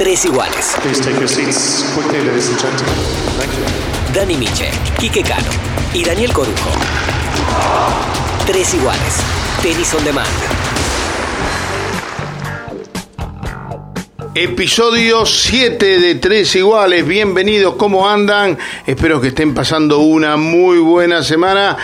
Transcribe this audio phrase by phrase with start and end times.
[0.00, 0.78] Tres iguales.
[0.80, 2.94] Please take your seats quickly, ladies and gentlemen.
[3.36, 4.14] Thank you.
[4.14, 5.50] Dani Miche, Quique Cano
[5.92, 6.70] y Daniel Corujo.
[8.46, 9.20] Tres iguales.
[9.60, 10.26] Tenis on demand.
[14.34, 18.56] Episodio 7 de Tres Iguales, bienvenidos, ¿cómo andan?
[18.86, 21.76] Espero que estén pasando una muy buena semana.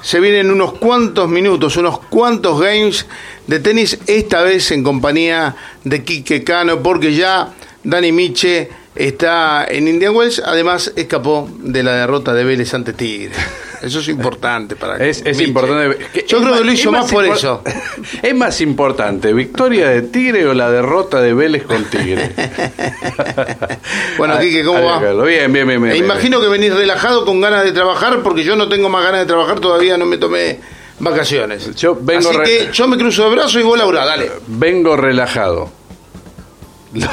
[0.00, 3.06] Se vienen unos cuantos minutos, unos cuantos games
[3.46, 7.52] de tenis, esta vez en compañía de Quique Cano, porque ya
[7.84, 13.32] Dani Miche está en Indian Wells, además escapó de la derrota de Vélez ante Tigre.
[13.82, 15.98] Eso es importante para Es, es importante.
[16.28, 17.64] Yo es creo que lo hizo más por eso.
[18.22, 22.30] Es más importante, victoria de Tigre o la derrota de Vélez con Tigre.
[24.18, 25.00] Bueno, Quique, ¿cómo va?
[25.24, 25.82] Bien, bien, bien.
[25.82, 25.96] bien.
[25.96, 29.26] imagino que venís relajado con ganas de trabajar porque yo no tengo más ganas de
[29.26, 30.60] trabajar, todavía no me tomé
[31.02, 31.74] vacaciones.
[31.76, 34.30] Yo vengo Así que yo me cruzo de brazos y vos Laura, dale.
[34.46, 35.70] Vengo relajado.
[36.94, 37.08] Lo,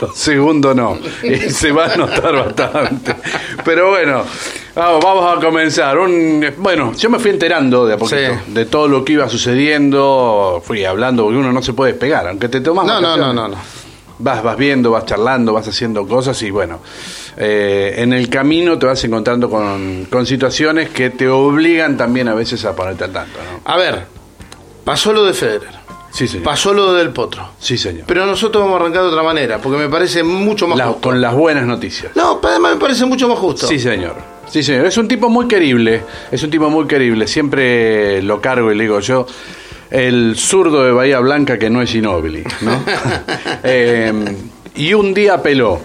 [0.00, 0.98] lo segundo no.
[1.22, 3.16] Y se va a notar bastante.
[3.64, 4.24] Pero bueno,
[4.74, 5.98] vamos, a comenzar.
[5.98, 8.52] Un, bueno, yo me fui enterando de a poquito Sí.
[8.52, 10.62] de todo lo que iba sucediendo.
[10.64, 13.56] Fui hablando porque uno no se puede despegar, aunque te tomas No, no, no, no.
[14.18, 16.78] Vas, vas viendo, vas charlando, vas haciendo cosas y bueno,
[17.36, 22.34] eh, en el camino te vas encontrando con, con situaciones que te obligan también a
[22.34, 23.60] veces a ponerte al tanto, ¿no?
[23.70, 24.06] A ver,
[24.84, 25.70] pasó lo de Federer,
[26.12, 26.44] Sí, señor.
[26.44, 27.50] pasó lo del Potro.
[27.58, 28.04] Sí, señor.
[28.06, 31.00] Pero nosotros vamos a arrancar de otra manera, porque me parece mucho más La- justo.
[31.00, 32.12] con las buenas noticias.
[32.14, 33.66] No, además me parece mucho más justo.
[33.66, 34.14] Sí, señor.
[34.48, 34.86] Sí, señor.
[34.86, 36.02] Es un tipo muy querible.
[36.30, 37.26] Es un tipo muy querible.
[37.26, 39.26] Siempre lo cargo y le digo yo.
[39.94, 42.82] El zurdo de Bahía Blanca que no es Inobili, ¿no?
[43.62, 44.12] Eh,
[44.74, 45.80] y un día peló.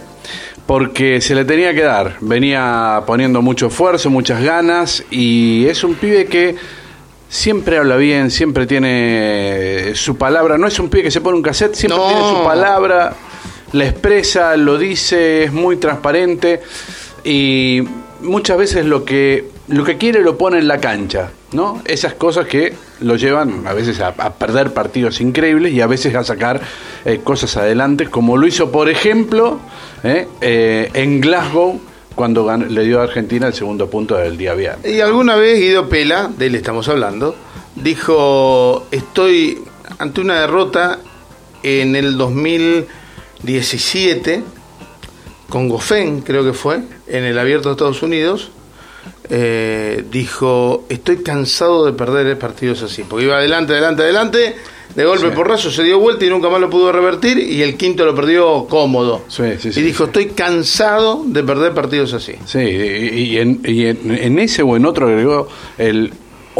[0.66, 2.18] Porque se le tenía que dar.
[2.20, 5.04] Venía poniendo mucho esfuerzo, muchas ganas.
[5.12, 6.56] Y es un pibe que
[7.30, 10.58] siempre habla bien, siempre tiene su palabra.
[10.58, 12.08] No es un pibe que se pone un cassette, siempre No.
[12.08, 13.14] tiene su palabra,
[13.74, 16.62] la expresa, lo dice, es muy transparente
[17.24, 17.84] y
[18.22, 21.82] muchas veces lo que lo que quiere lo pone en la cancha, ¿no?
[21.86, 26.24] Esas cosas que lo llevan a veces a, perder partidos increíbles y a veces a
[26.24, 26.62] sacar
[27.06, 29.60] eh, cosas adelante, como lo hizo, por ejemplo,
[30.04, 31.80] eh, eh, en Glasgow
[32.16, 34.92] cuando le dio a Argentina el segundo punto del día viernes.
[34.92, 37.36] Y alguna vez Guido Pela, de él estamos hablando,
[37.76, 39.60] dijo, estoy
[40.00, 41.00] ante una derrota
[41.64, 44.44] en el 2017
[45.48, 48.52] con Goffin, creo que fue, en el Abierto de Estados Unidos.
[49.30, 54.56] Eh, dijo, estoy cansado de perder partidos así, porque iba adelante, adelante, adelante,
[54.96, 55.36] de golpe Sí.
[55.36, 58.66] porrazo se dio vuelta y nunca más lo pudo revertir y el quinto lo perdió
[58.68, 59.24] cómodo.
[59.28, 62.34] Sí, sí, y dijo, estoy cansado de perder partidos así.
[62.46, 66.12] Sí, y, y en, y en- en ese o en otro agregó el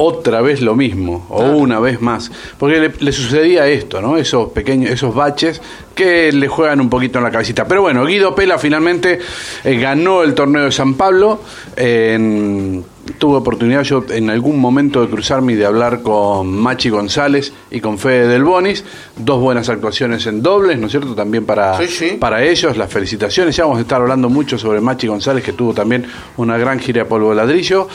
[0.02, 2.32] otra vez lo mismo, o una vez más.
[2.58, 4.18] Porque le, le sucedía esto, ¿no?
[4.18, 5.62] Esos pequeños, esos baches
[5.94, 7.66] que le juegan un poquito en la cabecita.
[7.68, 9.20] Pero bueno, Guido Pela finalmente
[9.66, 11.42] eh, ganó el torneo de San Pablo.
[11.76, 12.86] en-
[13.18, 17.80] tuve oportunidad yo en algún momento de cruzarme y de hablar con Machi González y
[17.82, 18.84] con Fede Del Bonis.
[19.18, 21.16] Dos buenas actuaciones en dobles, ¿no es cierto?
[21.16, 22.18] También para, Sí, sí.
[22.20, 23.56] para ellos, las felicitaciones.
[23.56, 26.06] Ya vamos a estar hablando mucho sobre Machi González, que tuvo también
[26.38, 27.88] una gran gira de polvo de ladrillo.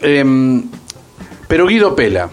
[0.00, 0.62] Em,
[1.48, 2.28] pero Guido Pela.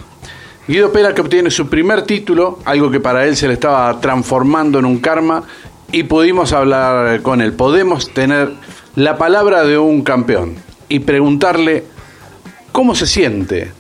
[0.67, 4.77] Guido Pela que obtiene su primer título, algo que para él se le estaba transformando
[4.77, 5.43] en un karma,
[5.91, 7.53] y pudimos hablar con él.
[7.53, 8.51] Podemos tener
[8.95, 10.55] la palabra de un campeón
[10.89, 11.85] y preguntarle
[12.71, 13.71] cómo se siente.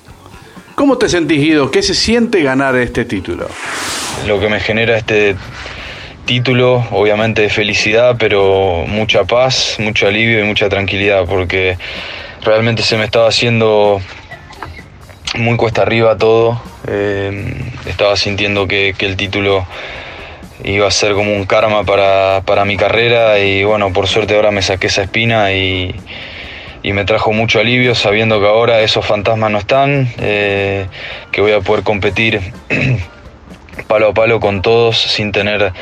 [0.75, 1.71] ¿Cómo te sentís, Guido?
[1.71, 3.47] ¿Qué se siente ganar este título?
[4.27, 5.35] lo que me genera este
[6.25, 11.77] título, obviamente de felicidad, pero mucha paz, mucho alivio y mucha tranquilidad, porque
[12.41, 14.01] realmente se me estaba haciendo
[15.37, 16.61] muy cuesta arriba todo.
[16.87, 17.53] eh,
[17.85, 19.65] estaba sintiendo que, que el título
[20.63, 24.51] iba a ser como un karma para, para mi carrera y bueno, por suerte ahora
[24.51, 25.95] me saqué esa espina y,
[26.81, 30.87] y me trajo mucho alivio sabiendo que ahora esos fantasmas no están, eh,
[31.31, 32.39] que voy a poder competir
[33.87, 35.73] palo a palo con todos sin tener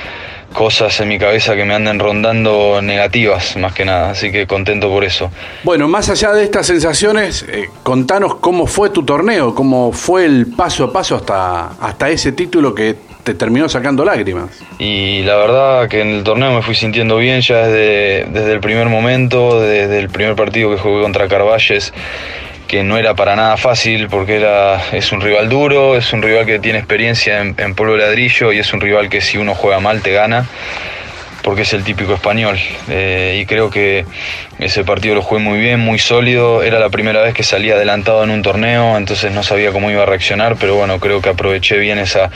[0.53, 4.90] cosas en mi cabeza que me anden rondando negativas más que nada, así que contento
[4.90, 5.32] por eso.
[5.64, 10.47] Bueno, más allá de estas sensaciones, eh, contanos cómo fue tu torneo, cómo fue el
[10.47, 14.61] paso a paso hasta, hasta ese título que te terminó sacando lágrimas.
[14.79, 18.59] Y la verdad que en el torneo me fui sintiendo bien ya desde, desde el
[18.59, 21.94] primer momento, desde el primer partido que jugué contra Carvalles,
[22.73, 26.47] que no era para nada fácil porque era, es un rival duro, es un rival
[26.47, 29.79] que tiene experiencia en, en polvo ladrillo y es un rival que si uno juega
[29.79, 30.47] mal te gana
[31.43, 32.58] porque es el típico español.
[32.90, 34.05] Eh, y creo que
[34.58, 36.64] ese partido lo jugué muy bien, muy sólido.
[36.64, 40.02] Era la primera vez que salía adelantado en un torneo, entonces no sabía cómo iba
[40.02, 42.31] a reaccionar, pero bueno, creo que aproveché bien esa,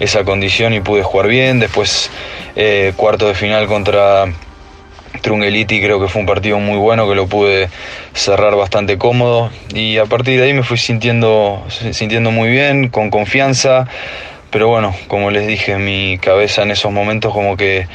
[0.00, 1.60] esa condición y pude jugar bien.
[1.60, 2.10] Después
[2.56, 4.24] eh, cuarto de final contra
[5.22, 7.68] Trungeliti creo que fue un partido muy bueno que lo pude
[8.12, 9.50] cerrar bastante cómodo.
[9.74, 13.86] Y a partir de ahí me fui sintiendo, sintiendo muy bien, con confianza,
[14.50, 17.86] pero bueno, como les dije, mi cabeza en esos momentos como que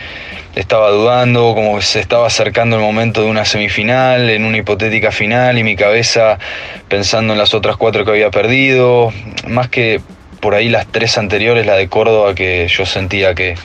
[0.55, 5.11] estaba dudando, como que se estaba acercando el momento de una semifinal, en una hipotética
[5.11, 6.39] final y mi cabeza
[6.87, 9.13] pensando en las otras cuatro que había perdido,
[9.47, 10.01] más que
[10.39, 13.55] por ahí las tres anteriores, la de Córdoba que yo sentía que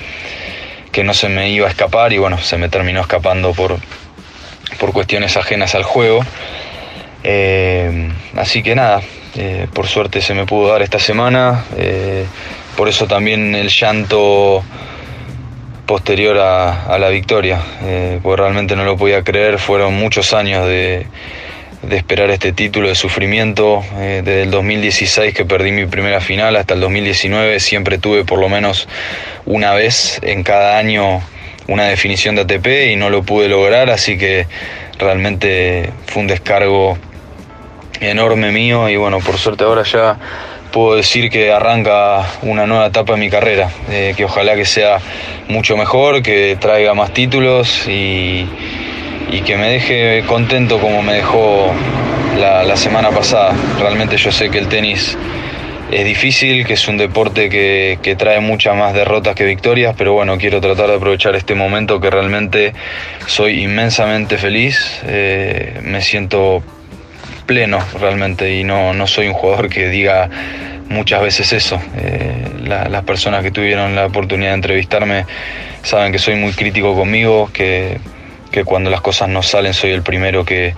[0.92, 3.78] que no se me iba a escapar y bueno, se me terminó escapando por,
[4.78, 6.20] por cuestiones ajenas al juego.
[7.24, 9.00] Eh, así que nada,
[9.36, 12.26] eh, por suerte se me pudo dar esta semana, eh,
[12.76, 14.62] por eso también el llanto
[15.86, 17.60] posterior a, a la victoria,
[18.22, 21.06] porque realmente no lo podía creer, fueron muchos años de,
[21.82, 23.82] de esperar este título de sufrimiento.
[23.96, 28.38] Eh, desde el 2016 que perdí mi primera final hasta el 2019 siempre tuve por
[28.38, 28.88] lo menos
[29.44, 31.20] una vez en cada año
[31.68, 34.46] una definición de ATP y no lo pude lograr, así que
[34.98, 36.98] realmente fue un descargo
[38.00, 40.18] enorme mío y bueno, por suerte ahora ya
[40.72, 44.98] puedo decir que arranca una nueva etapa en mi carrera, eh, que ojalá que sea
[45.48, 48.48] mucho mejor, que traiga más títulos y
[49.32, 51.72] y que me deje contento como me dejó
[52.38, 53.54] la, semana pasada.
[53.78, 55.16] Realmente yo sé que el tenis
[55.90, 60.36] es difícil, que es un deporte que, trae muchas más derrotas que victorias, pero bueno,
[60.36, 62.74] quiero tratar de aprovechar este momento que realmente
[63.26, 66.62] soy inmensamente feliz, eh, me siento
[67.46, 70.28] pleno realmente y no, no soy un jugador que diga
[70.90, 71.80] muchas veces eso.
[71.96, 75.24] Eh, las personas que tuvieron la oportunidad de entrevistarme
[75.82, 77.98] saben que soy muy crítico conmigo, que
[78.52, 80.74] que cuando las cosas no salen soy el primero que,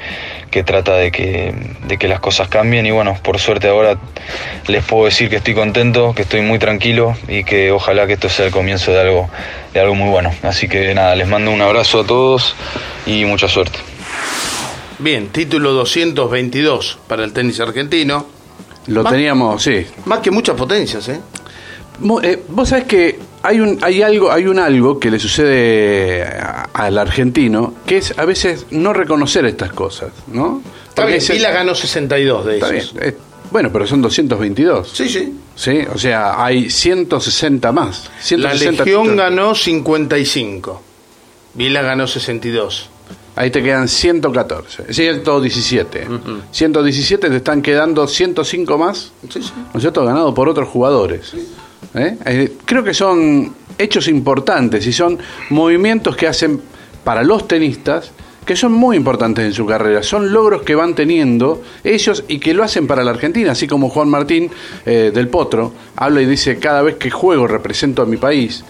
[0.64, 1.52] trata de que,
[1.86, 3.98] de que las cosas cambien y bueno, por suerte ahora
[4.68, 8.28] les puedo decir que estoy contento, que estoy muy tranquilo y que ojalá que esto
[8.28, 9.28] sea el comienzo de algo,
[9.74, 10.32] de algo muy bueno.
[10.42, 12.54] Así que nada, les mando un abrazo a todos
[13.04, 13.78] y mucha suerte.
[14.98, 18.26] Bien, título 222 para el tenis argentino.
[18.86, 19.86] Lo teníamos, sí.
[20.04, 21.20] Más que muchas potencias, ¿eh?
[22.22, 26.26] eh vos sabés que hay un, hay algo, hay un algo que le sucede
[26.72, 30.62] al argentino, que es a veces no reconocer estas cosas, ¿no?
[30.88, 32.94] Está bien, Vila ganó 62 de esos.
[33.50, 34.90] bueno, pero son 222.
[34.90, 35.38] Sí, sí.
[35.54, 38.10] Sí, o sea, hay 160 más.
[38.30, 40.82] la Legión ganó 55.
[41.52, 42.88] Vila ganó 62.
[43.36, 46.08] Ahí te quedan 114, 117.
[46.50, 49.52] 117 te están quedando 105 más, sí, sí.
[49.54, 50.02] ¿no es cierto?
[50.04, 51.28] Ganado por otros jugadores.
[51.32, 51.46] Sí.
[51.94, 52.16] ¿Eh?
[52.24, 55.18] Eh, creo que son hechos importantes y son
[55.50, 56.60] movimientos que hacen
[57.02, 58.12] para los tenistas
[58.44, 62.52] que son muy importantes en su carrera, son logros que van teniendo ellos y que
[62.52, 64.50] lo hacen para la Argentina, así como Juan Martín
[64.84, 68.62] eh, del Potro habla y dice, cada vez que juego represento a mi país,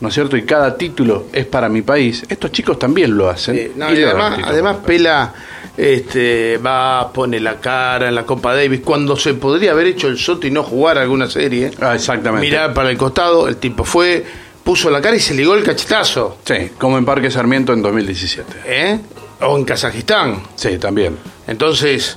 [0.00, 0.36] ¿no es cierto?
[0.36, 3.72] Y cada título es para mi país, estos chicos también lo hacen.
[3.80, 5.34] además, además Pela
[5.78, 10.18] este, va, pone la cara en la Copa Davis, cuando se podría haber hecho el
[10.18, 11.70] soto y no jugar alguna serie.
[11.80, 12.44] Ah, exactamente.
[12.44, 14.26] Mirar para el costado, el tipo fue,
[14.64, 16.38] puso la cara y se ligó el cachetazo.
[16.44, 18.52] Sí, como en Parque Sarmiento en 2017.
[18.66, 18.98] ¿Eh?
[19.40, 20.42] O en Kazajistán.
[20.56, 21.16] Sí, también.
[21.46, 22.16] Entonces,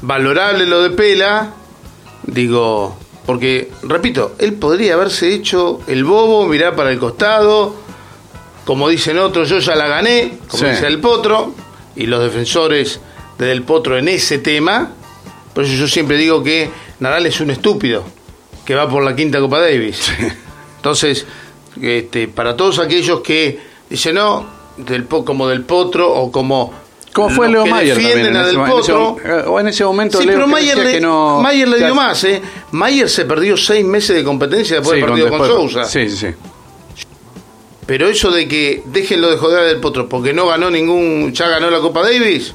[0.00, 1.52] valorable lo de Pela,
[2.22, 7.74] digo, porque, repito, él podría haberse hecho el bobo, mirar para el costado,
[8.64, 11.54] como dicen otros, yo ya la gané, como dice el potro,
[11.96, 13.00] y los defensores
[13.38, 14.90] de Del Potro en ese tema.
[15.54, 16.70] Por eso yo siempre digo que
[17.00, 18.04] Nadal es un estúpido
[18.64, 20.10] que va por la quinta Copa Davis.
[20.76, 21.26] Entonces,
[21.80, 24.46] este, para todos aquellos que dicen no,
[24.76, 26.82] del, como Del Potro o como
[27.12, 29.16] como fue Leo Mayer también, a Del Potro.
[29.46, 32.40] o en ese momento sí, Leo pero Mayer le, Mayer le dio más, ¿eh?
[32.70, 35.84] Mayer se perdió seis meses de competencia después del partido con, Sousa.
[35.84, 36.26] Sí, sí, sí.
[37.86, 41.70] Pero eso de que déjenlo de joder del potro porque no ganó ningún, ya ganó
[41.70, 42.54] la Copa Davis,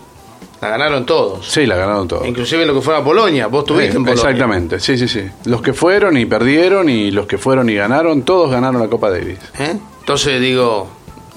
[0.62, 1.46] la ganaron todos.
[1.48, 2.25] Sí, la ganaron todos.
[2.25, 4.13] Inclusive lo que fue a Polonia, vos tuviste en Polonia.
[4.13, 5.22] Exactamente, sí, sí, sí.
[5.46, 9.10] Los que fueron y perdieron y los que fueron y ganaron, todos ganaron la Copa
[9.12, 9.39] Davis.
[9.60, 9.77] ¿Eh?
[10.00, 10.89] Entonces digo,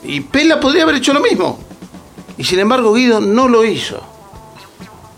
[0.04, 1.58] y Pela podría haber hecho lo mismo.
[2.38, 4.02] Y sin embargo Guido no lo hizo.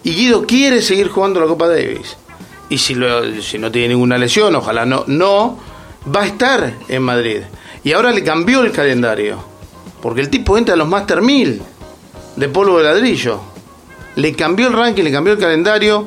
[0.02, 2.16] Y Guido quiere seguir jugando la Copa Davis.
[2.68, 2.96] Y si,
[3.40, 5.58] si no tiene ninguna lesión, ojalá no, no,
[6.12, 7.42] va a estar en Madrid.
[7.84, 9.38] Y ahora le cambió el calendario.
[10.00, 11.62] Porque el tipo entra a los Master 1000
[12.36, 13.40] de polvo de ladrillo.
[14.16, 16.04] Le cambió el ranking, le cambió el calendario.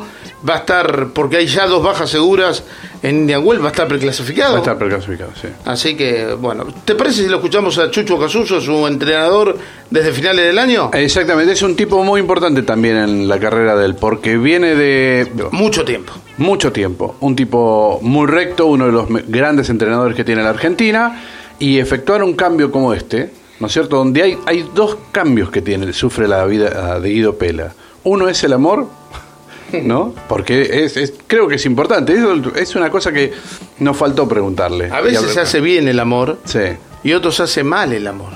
[0.47, 2.63] Va a estar, porque hay ya dos bajas seguras
[3.01, 4.51] en Indian Wells, va a estar preclasificado.
[4.51, 5.47] Va a estar preclasificado, sí.
[5.65, 9.57] Así que, bueno, ¿te parece si lo escuchamos a Chucho Casuso, su entrenador
[9.89, 10.91] desde finales del año?
[10.93, 15.31] Exactamente, es un tipo muy importante también en la carrera de él, porque viene de...
[15.51, 16.13] Mucho tiempo.
[16.37, 17.15] Mucho tiempo.
[17.21, 21.23] Un tipo muy recto, uno de los grandes entrenadores que tiene la Argentina
[21.59, 23.97] y efectuar un cambio como este, ¿no es cierto?
[23.97, 27.73] Donde hay, hay dos cambios que tiene, sufre la vida de Guido Pela.
[28.03, 28.87] Uno es el amor,
[29.83, 30.13] ¿no?
[30.27, 32.15] Porque es, es- creo que es importante.
[32.55, 33.33] Es una cosa que
[33.79, 34.89] nos faltó preguntarle.
[34.91, 36.59] A veces se hace bien el amor Sí.
[37.03, 38.33] y otros hace mal el amor.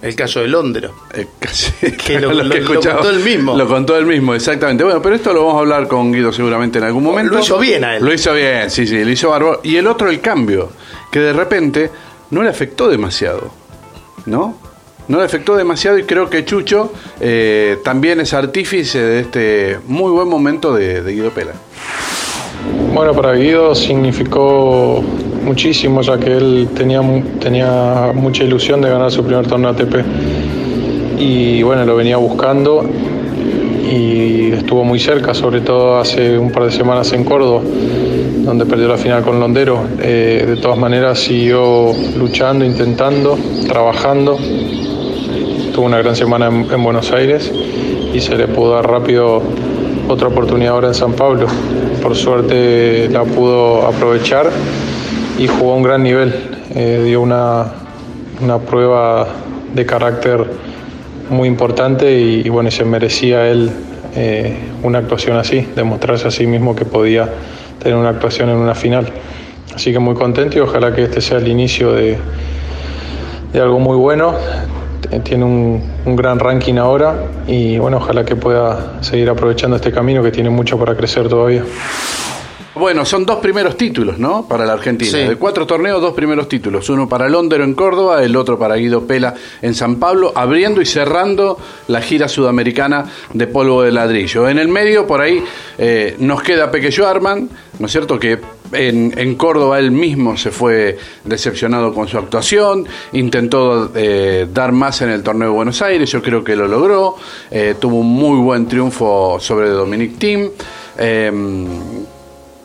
[0.00, 0.90] El caso de Londres.
[1.12, 1.26] Eh,
[2.06, 3.56] Que lo- que lo contó él mismo.
[3.56, 4.84] Lo contó él mismo, exactamente.
[4.84, 7.34] Bueno, pero esto lo vamos a hablar con Guido seguramente en algún momento.
[7.34, 8.04] Lo hizo bien a él.
[8.04, 9.60] Lo hizo bien, sí, sí, lo hizo bárbaro.
[9.64, 10.70] Y el otro, el cambio,
[11.10, 11.90] que de repente
[12.30, 13.50] no le afectó demasiado,
[14.26, 14.54] ¿no?
[15.08, 20.10] No le afectó demasiado y creo que Chucho eh, también es artífice de este muy
[20.10, 21.52] buen momento de, de Guido Pela.
[22.92, 25.02] Bueno, para Guido significó
[25.42, 27.00] muchísimo, ya que él tenía,
[27.40, 29.94] tenía mucha ilusión de ganar su primer torneo ATP.
[31.18, 32.84] Y bueno, lo venía buscando
[33.90, 37.62] y estuvo muy cerca, sobre todo hace un par de semanas en Córdoba,
[38.44, 39.80] donde perdió la final con Londero.
[40.00, 44.38] Eh, de todas maneras, siguió luchando, intentando, trabajando.
[45.72, 47.50] Tuvo una gran semana en, en Buenos Aires
[48.12, 49.42] y se le pudo dar rápido
[50.08, 51.46] otra oportunidad ahora en San Pablo.
[52.02, 54.50] Por suerte la pudo aprovechar
[55.38, 56.34] y jugó a un gran nivel.
[56.74, 57.66] Eh, dio una,
[58.42, 59.26] una prueba
[59.74, 60.67] de carácter
[61.30, 63.70] muy importante y, y bueno, se merecía él
[64.16, 67.28] eh, una actuación así, demostrarse a sí mismo que podía
[67.78, 69.06] tener una actuación en una final.
[69.74, 72.18] Así que muy contento y ojalá que este sea el inicio de,
[73.52, 74.34] de algo muy bueno.
[75.22, 77.14] Tiene un, un gran ranking ahora
[77.46, 81.62] y bueno, ojalá que pueda seguir aprovechando este camino que tiene mucho para crecer todavía.
[82.78, 84.46] Bueno, son dos primeros títulos, ¿no?
[84.46, 85.10] Para la Argentina.
[85.10, 85.18] Sí.
[85.18, 86.88] De cuatro torneos, dos primeros títulos.
[86.88, 90.86] Uno para Londero en Córdoba, el otro para Guido Pela en San Pablo, abriendo y
[90.86, 91.58] cerrando
[91.88, 94.48] la gira sudamericana de polvo de ladrillo.
[94.48, 95.42] En el medio, por ahí,
[95.76, 98.18] eh, nos queda Pequeño Arman, ¿no es cierto?
[98.18, 98.38] Que
[98.72, 105.02] en, en Córdoba él mismo se fue decepcionado con su actuación, intentó eh, dar más
[105.02, 107.16] en el torneo de Buenos Aires, yo creo que lo logró,
[107.50, 110.50] eh, tuvo un muy buen triunfo sobre Dominic Thiem.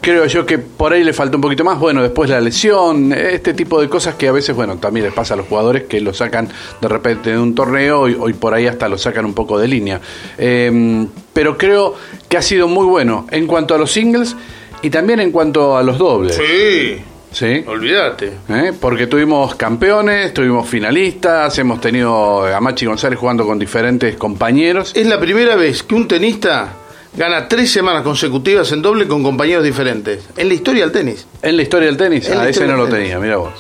[0.04, 1.80] Creo yo que por ahí le falta un poquito más.
[1.80, 5.34] Bueno, después la lesión, este tipo de cosas que a veces, bueno, también les pasa
[5.34, 6.50] a los jugadores que lo sacan
[6.82, 9.70] de repente de un torneo y, y por ahí hasta lo sacan un poco de
[9.70, 10.02] línea.
[10.38, 11.96] Eh, pero creo
[12.28, 14.36] que ha sido muy bueno en cuanto a los singles
[14.82, 16.36] y también en cuanto a los dobles.
[16.36, 16.98] Sí,
[17.32, 17.64] ¿Sí?
[17.66, 18.34] olvídate.
[18.50, 18.74] ¿Eh?
[18.78, 24.92] Porque tuvimos campeones, tuvimos finalistas, hemos tenido a Machi González jugando con diferentes compañeros.
[24.94, 26.74] Es la primera vez que un tenista
[27.16, 30.24] gana tres semanas consecutivas en doble con compañeros diferentes.
[30.38, 31.26] En la historia del tenis.
[31.42, 33.00] En la historia del tenis, En ah, ese no lo tenis.
[33.02, 33.54] tenía, mira vos.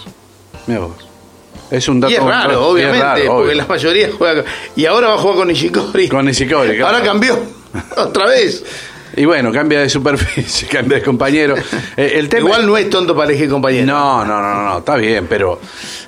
[0.68, 0.94] Mira vos.
[1.72, 3.56] Es un dato Y es raro, es obviamente, raro, porque obvio.
[3.56, 4.44] la mayoría juega.
[4.44, 6.08] con- Y ahora va a jugar con Nishikori.
[6.10, 6.88] Con Nishikori, claro.
[6.88, 7.40] Ahora cambió.
[7.98, 8.64] Otra vez.
[9.16, 11.56] Y bueno, cambia de superficie, cambia de compañero.
[11.98, 13.86] Eh, el tema Igual no es tonto para elegir compañero.
[13.86, 15.60] No, no, no, no, está bien, pero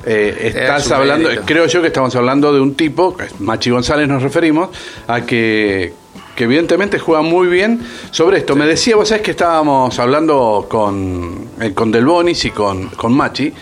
[0.05, 4.23] eh, estás Es hablando, creo yo que estamos hablando de un tipo, Machi González nos
[4.23, 4.69] referimos,
[5.07, 5.93] a que,
[6.35, 7.79] que evidentemente juega muy bien
[8.11, 8.55] sobre esto.
[8.55, 13.13] Me decía, vos sabés que estábamos hablando con, eh, con Del Bonis y con, con
[13.13, 13.53] Machi,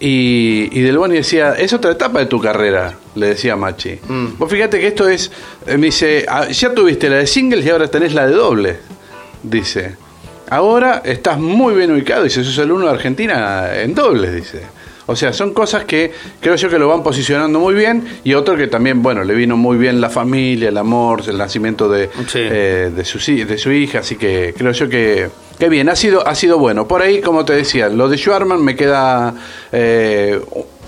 [0.00, 3.98] y, y Del Bonis decía, es otra etapa de tu carrera, le decía Machi.
[4.08, 4.26] Mm.
[4.38, 5.30] Vos fíjate que esto es,
[5.66, 8.76] eh, me dice, "Ah, ya tuviste la de singles y ahora tenés la de doble,
[9.42, 9.96] dice.
[10.50, 14.62] Ahora estás muy bien ubicado, dice, sos el uno de Argentina en dobles, dice.
[15.08, 16.10] O sea, son cosas que
[16.40, 19.56] creo yo que lo van posicionando muy bien y otro que también, bueno, le vino
[19.56, 22.40] muy bien la familia, el amor, el nacimiento de, Sí.
[22.42, 25.28] eh, de, su, de su hija, así que creo yo que,
[25.60, 26.88] que bien, ha sido, ha sido bueno.
[26.88, 29.32] Por ahí, como te decía, lo de Schwarman me queda
[29.70, 30.40] eh,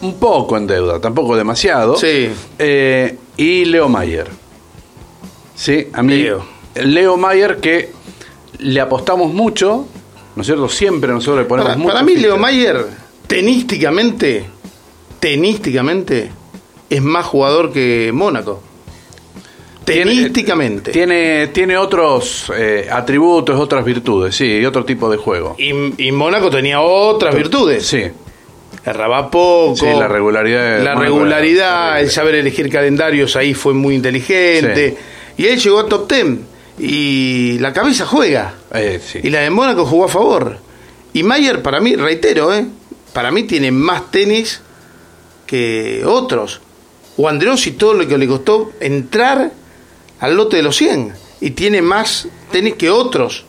[0.02, 1.96] un poco en deuda, tampoco demasiado.
[1.96, 2.28] Sí.
[2.58, 4.26] Eh, y Leo Mayer.
[5.54, 6.16] Sí, a mí.
[6.22, 6.44] Leo.
[6.74, 7.90] Leo Mayer que
[8.58, 9.86] le apostamos mucho,
[10.36, 10.68] ¿no es cierto?
[10.68, 11.92] Siempre nosotros le ponemos Para, mucho.
[11.94, 12.84] para mí, Leo Mayer,
[13.28, 14.44] tenísticamente,
[15.20, 16.30] tenísticamente,
[16.90, 18.62] es más jugador que Mónaco.
[19.84, 20.90] Tenísticamente.
[20.92, 25.56] Tiene, tiene otros eh, atributos, otras virtudes, sí, y otro tipo de juego.
[25.58, 25.70] Y,
[26.08, 27.86] y Mónaco tenía otras virtudes.
[27.86, 28.02] Sí,
[28.84, 29.76] Erraba poco.
[29.76, 32.00] Sí, la regularidad La regularidad, buena.
[32.00, 34.96] el saber elegir calendarios ahí fue muy inteligente.
[35.36, 36.44] Y él llegó a top ten.
[36.78, 38.54] Y la cabeza juega.
[38.74, 39.20] eh, sí.
[39.22, 40.58] Y la de Mónaco jugó a favor.
[41.12, 42.66] Y Mayer, para mí, reitero, ¿eh?
[43.12, 44.60] Para mí tiene más tenis
[45.46, 46.60] que otros.
[47.16, 49.50] O Andreossi todo lo que le costó entrar
[50.20, 51.12] al lote de los 100.
[51.40, 53.44] Y tiene más tenis que otros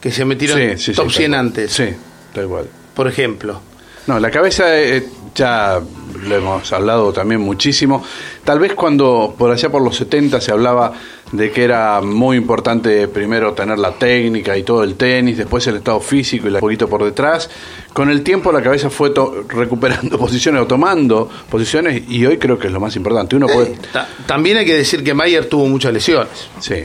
[0.00, 1.40] que se metieron Sí, sí, sí, top tal 100 cual.
[1.40, 1.72] antes.
[1.72, 1.84] Sí,
[2.32, 2.68] tal cual.
[2.94, 3.60] Por ejemplo.
[4.06, 5.80] No, la cabeza eh, ya
[6.22, 8.02] lo hemos hablado también muchísimo.
[8.44, 10.92] Tal vez cuando por allá por los 70 se hablaba
[11.32, 15.76] de que era muy importante primero tener la técnica y todo el tenis, después el
[15.76, 17.50] estado físico y un poquito por detrás.
[17.92, 19.12] Con el tiempo la cabeza fue
[19.48, 23.34] recuperando posiciones o tomando posiciones y hoy creo que es lo más importante.
[23.36, 23.72] Uno puede...
[23.72, 26.48] Eh, ta- también hay que decir que Mayer tuvo muchas lesiones.
[26.60, 26.76] Sí,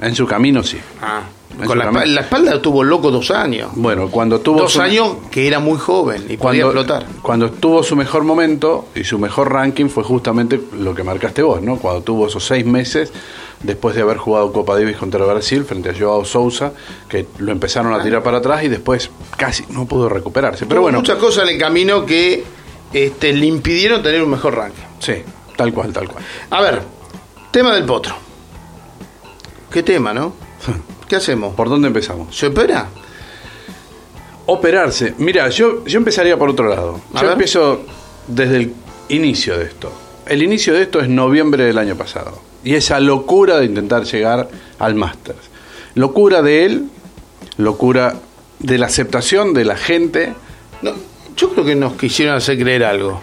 [0.00, 0.76] en su camino sí.
[0.76, 3.70] En Con la, espalda tuvo loco dos años.
[3.74, 7.06] Bueno, cuando tuvo Dos su- años que era muy joven y podía cuando, explotar.
[7.20, 11.60] cuando tuvo su mejor momento y su mejor ranking fue justamente lo que marcaste vos,
[11.60, 11.76] ¿no?
[11.76, 13.12] Cuando tuvo esos seis meses
[13.62, 16.72] después de haber jugado Copa Davis contra Brasil frente a Joao Sousa,
[17.08, 20.64] que lo empezaron a tirar para atrás y después casi no pudo recuperarse.
[20.64, 22.42] Pero Tuvo bueno, muchas cosas en el camino que
[22.92, 24.82] este, le impidieron tener un mejor ranking.
[24.98, 25.14] sí,
[25.56, 26.24] tal cual, tal cual.
[26.48, 26.80] A ver,
[27.50, 28.14] tema del potro.
[29.70, 30.32] ¿Qué tema, no?
[31.10, 31.56] ¿Qué hacemos?
[31.56, 32.36] ¿Por dónde empezamos?
[32.36, 32.86] ¿Se opera?
[34.46, 35.14] Operarse.
[35.18, 37.00] Mira, yo, yo empezaría por otro lado.
[37.14, 37.32] A yo ver.
[37.32, 37.82] empiezo
[38.28, 38.72] desde el
[39.08, 39.92] inicio de esto.
[40.26, 42.40] El inicio de esto es noviembre del año pasado.
[42.62, 44.48] Y esa locura de intentar llegar
[44.78, 45.50] al Masters.
[45.96, 46.84] Locura de él,
[47.56, 48.14] locura
[48.60, 50.34] de la aceptación de la gente.
[50.82, 50.92] No,
[51.36, 53.20] yo creo que nos quisieron hacer creer algo.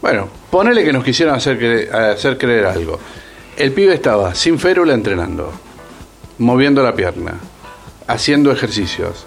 [0.00, 3.00] Bueno, ponele que nos quisieron hacer, cre- hacer creer algo.
[3.56, 5.52] El pibe estaba sin férula entrenando,
[6.38, 7.34] moviendo la pierna,
[8.06, 9.26] haciendo ejercicios.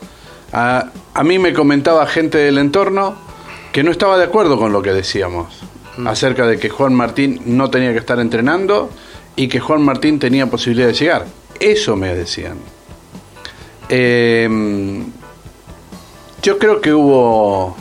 [0.54, 3.16] A, a mí me comentaba gente del entorno
[3.72, 5.62] que no estaba de acuerdo con lo que decíamos
[6.06, 8.90] acerca de que Juan Martín no tenía que estar entrenando
[9.36, 11.26] y que Juan Martín tenía posibilidad de llegar.
[11.60, 12.58] Eso me decían.
[13.90, 14.50] Eh,
[16.42, 17.76] yo creo que hubo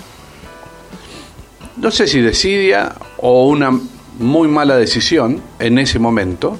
[1.80, 3.78] no sé si desidia o una
[4.18, 6.58] muy mala decisión en ese momento,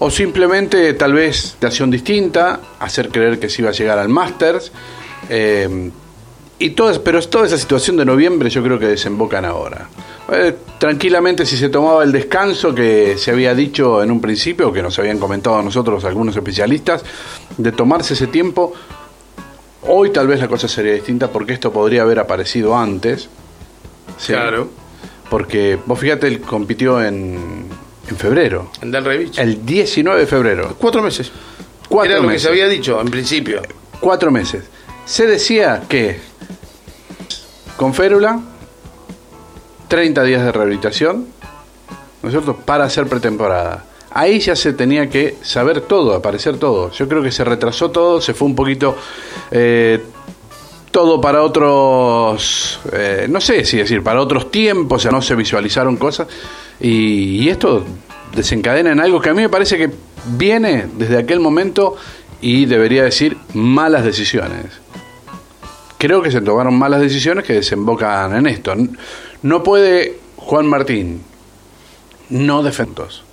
[0.00, 4.08] o simplemente tal vez de acción distinta, hacer creer que se iba a llegar al
[4.08, 4.72] Masters,
[5.28, 5.90] eh,
[6.58, 9.88] y todas, pero toda esa situación de noviembre yo creo que desembocan ahora.
[10.32, 14.82] Eh, tranquilamente si se tomaba el descanso que se había dicho en un principio, que
[14.82, 17.02] nos habían comentado a nosotros algunos especialistas,
[17.56, 18.72] de tomarse ese tiempo,
[19.82, 23.28] hoy tal vez la cosa sería distinta porque esto podría haber aparecido antes.
[24.18, 24.34] Sí.
[25.28, 27.64] Porque vos fíjate, él compitió en,
[28.10, 28.70] en febrero.
[28.82, 29.38] En Del Rey Beach.
[29.38, 30.76] El 19 de febrero.
[30.78, 31.30] Cuatro meses.
[31.88, 33.62] Cuatro Era lo que se había dicho en principio.
[34.00, 34.64] Cuatro meses.
[35.04, 36.20] Se decía que
[37.76, 38.40] con férula,
[39.88, 41.26] 30 días de rehabilitación,
[42.22, 43.86] ¿no es cierto?, para hacer pretemporada.
[44.12, 46.90] Ahí ya se tenía que saber todo, aparecer todo.
[46.90, 48.96] Yo creo que se retrasó todo, se fue un poquito
[49.50, 50.04] eh,
[50.90, 55.96] todo para otros, eh, no sé si decir, para otros tiempos, sea, no se visualizaron
[55.96, 56.28] cosas.
[56.80, 57.84] Y, y esto
[58.34, 59.90] desencadena en algo que a mí me parece que
[60.36, 61.96] viene desde aquel momento
[62.40, 64.66] y debería decir malas decisiones.
[65.98, 68.74] Creo que se tomaron malas decisiones que desembocan en esto.
[69.42, 71.22] No puede Juan Martín
[72.30, 73.24] no defendos.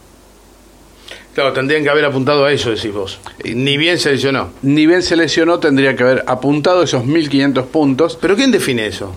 [1.38, 3.20] Claro, tendrían que haber apuntado a eso, decís vos.
[3.44, 4.50] Ni bien se lesionó.
[4.64, 8.18] Ni bien se lesionó, tendría que haber apuntado esos 1500 puntos.
[8.20, 9.14] ¿Pero quién define eso?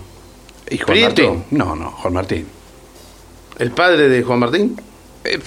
[0.69, 1.23] ¿Y Juan ¿Prieto?
[1.33, 1.43] Martín?
[1.49, 2.45] No, no, Juan Martín.
[3.57, 4.79] ¿El padre de Juan Martín?
[5.23, 5.39] Eh,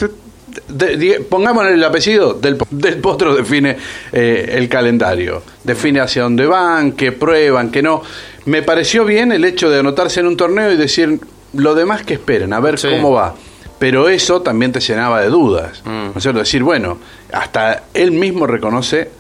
[0.67, 3.77] de- de- pongámosle el apellido, del, del potro define
[4.11, 8.03] eh, el calendario, define hacia dónde van, qué prueban, qué no.
[8.47, 11.21] Me pareció bien el hecho de anotarse en un torneo y decir
[11.53, 12.89] lo demás que esperen, a ver Sí.
[12.91, 13.37] cómo va.
[13.85, 15.83] Pero eso también te llenaba de dudas.
[15.85, 15.91] Mm.
[15.91, 16.39] ¿No es cierto?
[16.39, 16.97] Decir, bueno,
[17.33, 19.11] hasta él mismo reconoce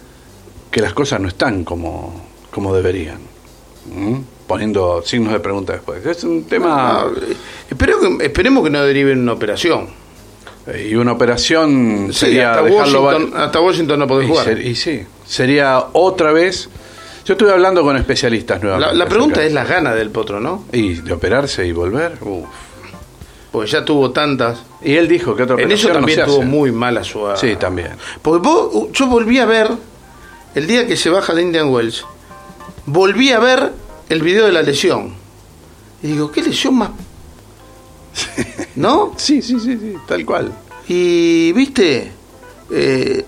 [0.71, 3.19] que las cosas no están como, como deberían.
[3.95, 4.21] ¿Mm?
[4.47, 6.07] Poniendo signos de pregunta después.
[6.07, 7.05] Es un tema...
[7.69, 9.89] Espero que, esperemos que no deriven una operación.
[10.67, 14.45] eh, Y una operación Sí, sería hasta, dejarlo Washington, hasta Washington no podés Y, jugar.
[14.47, 16.71] ser- y sí, sería otra vez.
[17.27, 18.97] Yo estuve hablando con especialistas La, nuevamente.
[18.97, 20.65] la pregunta acerca- es las ganas del potro, ¿no?
[20.73, 22.17] ¿Y de operarse y volver?
[22.23, 22.47] Uf.
[23.55, 24.65] Porque ya tuvo tantas.
[24.83, 27.41] Y él dijo que otra En eso no también tuvo muy mala suerte.
[27.53, 27.93] Sí, también.
[28.21, 29.71] Porque vos- yo volví a ver,
[30.57, 32.05] el día que se baja de Indian Wells,
[32.87, 33.71] volví a ver
[34.09, 35.15] el video de la lesión.
[36.03, 36.91] Y digo, ¿qué lesión más?
[38.75, 39.13] ¿No?
[39.17, 40.53] Sí, sí, sí, sí, tal cual.
[40.89, 42.11] Y, viste,
[42.73, 43.25] Eh,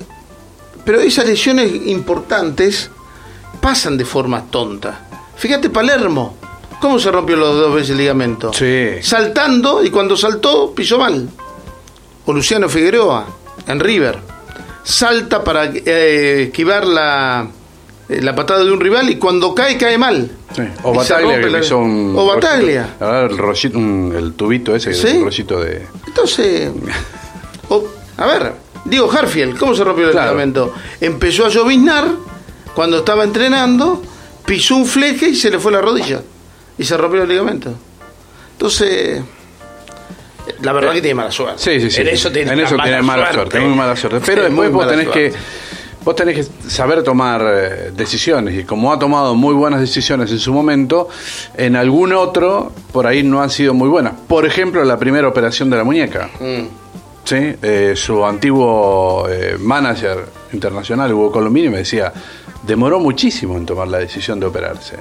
[0.84, 2.90] pero esas lesiones importantes
[3.60, 5.06] pasan de forma tonta.
[5.36, 6.34] Fíjate Palermo,
[6.80, 8.52] ¿cómo se rompió los dos veces el ligamento?
[8.52, 8.88] Sí.
[9.02, 11.28] Saltando y cuando saltó pisó mal.
[12.26, 13.26] O Luciano Figueroa
[13.66, 14.18] en River.
[14.82, 17.46] Salta para eh, esquivar la,
[18.08, 20.30] eh, la patada de un rival y cuando cae, cae mal.
[20.54, 20.62] Sí.
[20.84, 22.14] O Y Bataglia que la- hizo un.
[22.16, 22.94] O Bataglia.
[23.00, 25.16] rollito- el, rollito, un- el tubito ese, que ¿Sí?
[25.18, 25.86] un rollito de.
[26.06, 26.70] Entonces,
[27.68, 27.84] o-
[28.16, 28.52] a ver,
[28.84, 30.30] digo Harfield, ¿cómo se rompió el Claro.
[30.32, 30.72] ligamento?
[31.00, 32.06] Empezó a lloviznar
[32.74, 34.02] cuando estaba entrenando,
[34.44, 36.22] pisó un fleje y se le fue la rodilla
[36.78, 37.74] y se rompió el ligamento.
[38.52, 39.22] Entonces,
[40.62, 41.62] la verdad que tiene mala suerte.
[41.62, 42.00] Sí, sí, sí.
[42.00, 44.20] En eso tiene, En eso mala, tiene mala suerte, muy mala suerte.
[44.24, 45.32] Pero Muy después vos mala tenés que
[46.06, 50.38] vos tenés que saber tomar eh, decisiones y como ha tomado muy buenas decisiones en
[50.38, 51.08] su momento,
[51.56, 54.12] en algún otro por ahí no han sido muy buenas.
[54.28, 56.30] Por ejemplo, la primera operación de la muñeca.
[56.38, 56.66] Mm.
[57.24, 62.12] Sí, eh, su antiguo eh, manager internacional, Hugo Colombini, me decía,
[62.62, 64.94] demoró muchísimo en tomar la decisión de operarse.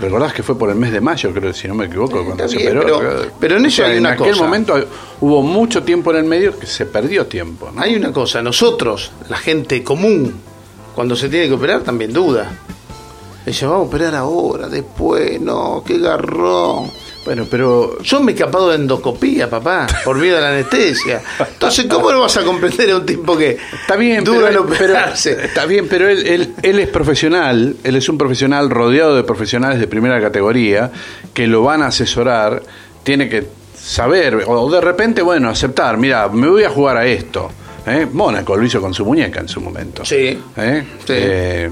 [0.00, 2.56] ¿Recordás que fue por el mes de mayo, creo, si no me equivoco, cuando se
[2.56, 2.82] operó?
[2.84, 4.44] pero- pero en eso hay una En aquel cosa.
[4.44, 4.74] momento
[5.20, 7.70] hubo mucho tiempo en el medio que se perdió tiempo.
[7.74, 7.82] ¿no?
[7.82, 10.40] Hay una cosa, nosotros, la gente común,
[10.94, 12.50] cuando se tiene que operar también duda.
[13.44, 16.90] Dice, vamos a operar ahora, después, no, qué garrón.
[17.24, 21.20] Bueno, pero Yo me he escapado de endoscopía, papá, por miedo a la anestesia.
[21.38, 24.68] Entonces, ¿cómo no vas a comprender a un tipo que Está bien, duda pero, en
[24.76, 24.94] pero-
[25.44, 29.78] está bien, pero él, él, él es profesional, él es un profesional rodeado de profesionales
[29.78, 30.90] de primera categoría
[31.34, 32.62] que lo van a asesorar,
[33.02, 33.46] tiene que
[33.78, 37.50] saber, o de repente, bueno, aceptar, mira, me voy a jugar a esto.
[37.86, 38.06] ¿eh?
[38.10, 40.04] Mónaco lo hizo con su muñeca en su momento.
[40.04, 40.38] Sí.
[40.56, 40.84] ¿eh?
[41.06, 41.12] Sí.
[41.16, 41.70] Eh,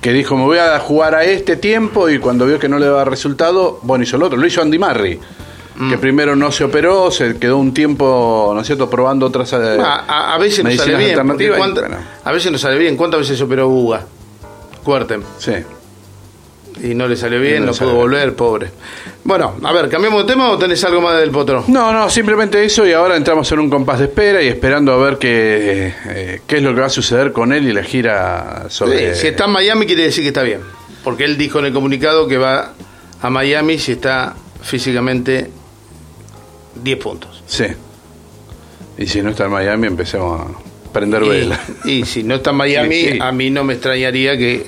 [0.00, 2.86] que dijo, me voy a jugar a este tiempo y cuando vio que no le
[2.86, 4.38] daba resultado, bueno, hizo el otro.
[4.38, 5.18] Lo hizo Andy Murray,
[5.76, 5.90] Mm.
[5.90, 9.52] que primero no se operó, se quedó un tiempo, ¿no es cierto?, probando otras...
[9.52, 11.10] eh, a, veces no sale bien.
[11.40, 11.96] y, cuánta- bueno.
[12.24, 12.96] A veces no sale bien.
[12.96, 14.04] ¿Cuántas veces operó Uga?
[14.82, 15.22] Cuerten.
[15.38, 15.52] Sí.
[16.82, 18.68] Y no le salió bien, No pudo volver, pobre.
[19.24, 21.64] Bueno, a ver, ¿cambiamos de tema o tenés algo más del potro?
[21.68, 24.96] No, no, simplemente eso y ahora entramos en un compás de espera y esperando a
[24.96, 28.66] ver qué, eh, qué es lo que va a suceder con él y la gira
[28.68, 29.14] sobre...
[29.14, 30.60] Sí, si está en Miami quiere decir que está bien.
[31.04, 32.72] Porque él dijo en el comunicado que va
[33.20, 35.50] a Miami si está físicamente
[36.82, 37.42] 10 puntos.
[37.46, 37.64] Sí.
[38.96, 41.60] Y si no está en Miami empecemos a prender Y, vela.
[41.84, 43.18] y si no está en Miami, Sí, sí.
[43.20, 44.66] a mí no me extrañaría que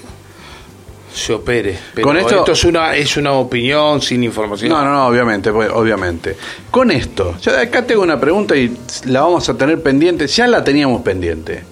[1.12, 1.78] se opere.
[1.94, 4.70] Pero Con esto- es una es una opinión sin información.
[4.70, 6.36] No, no, no, obviamente, pues, obviamente.
[6.70, 10.62] Con esto, yo acá tengo una pregunta y la vamos a tener pendiente, ya la
[10.64, 11.64] teníamos pendiente.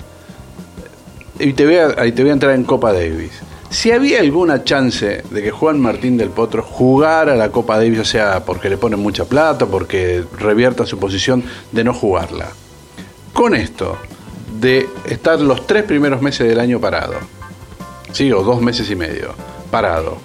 [1.38, 3.30] Y te voy a, ahí te voy a entrar en Copa Davis.
[3.70, 8.04] Si había alguna chance de que Juan Martín del Potro jugara la Copa Davis, o
[8.04, 12.48] sea, porque le ponen mucha plata, porque revierta su posición de no jugarla.
[13.34, 13.98] Con esto,
[14.58, 17.14] de estar los tres primeros meses del año parado,
[18.12, 19.34] sí, o dos meses y medio,
[19.70, 20.18] parado,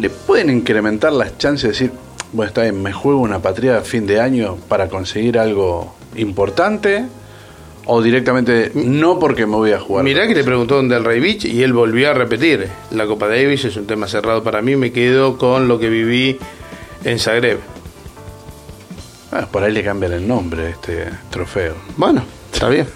[0.00, 1.92] ¿Le pueden incrementar las chances de decir,
[2.32, 7.06] bueno, está bien, me juego una patria a fin de año para conseguir algo importante?
[7.86, 10.04] ¿O directamente no porque me voy a jugar?
[10.04, 12.68] Mirá que le preguntó en Del Rey Beach y él volvió a repetir.
[12.90, 16.38] La Copa Davis es un tema cerrado para mí, me quedo con lo que viví
[17.04, 17.60] en Zagreb.
[19.30, 21.74] Ah, por ahí le cambian el nombre a este trofeo.
[21.96, 22.86] Bueno, está bien.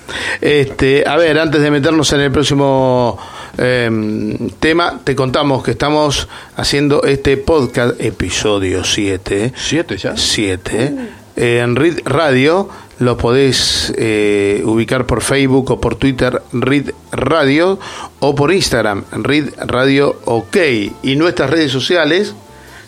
[0.40, 3.18] Este, a ver, antes de meternos en el próximo
[3.59, 9.53] eh, tema, te contamos que estamos haciendo este podcast, episodio 7.
[9.57, 10.16] ¿Siete ya?
[10.16, 10.94] 7.
[11.37, 12.68] en RID Radio
[13.01, 17.79] lo podés eh, ubicar por Facebook o por Twitter, RID Radio,
[18.21, 20.57] o por Instagram, RID Radio OK.
[21.03, 22.35] Y nuestras redes sociales,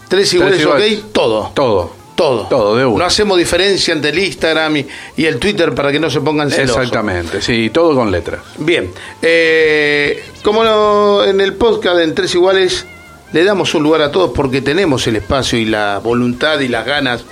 [0.09, 0.99] tres iguales iguales.
[0.99, 1.53] OK, todo.
[1.55, 2.00] Todo.
[2.21, 2.47] Todo.
[2.49, 2.99] Todo, de una.
[2.99, 6.51] No hacemos diferencia entre el Instagram y, y el Twitter para que no se pongan
[6.51, 6.77] celosos.
[6.77, 8.43] Exactamente, sí, todo con letras.
[8.59, 8.93] Bien.
[9.23, 12.85] Eh, como no, en el podcast de En Tres Iguales
[13.33, 16.85] le damos un lugar a todos porque tenemos el espacio y la voluntad y las
[16.85, 17.25] ganas,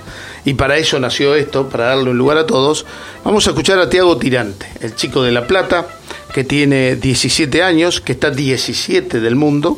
[0.43, 2.87] y para eso nació esto, para darle un lugar a todos,
[3.23, 5.85] vamos a escuchar a Tiago Tirante, el chico de La Plata,
[6.33, 9.77] que tiene 17 años, que está 17 del mundo.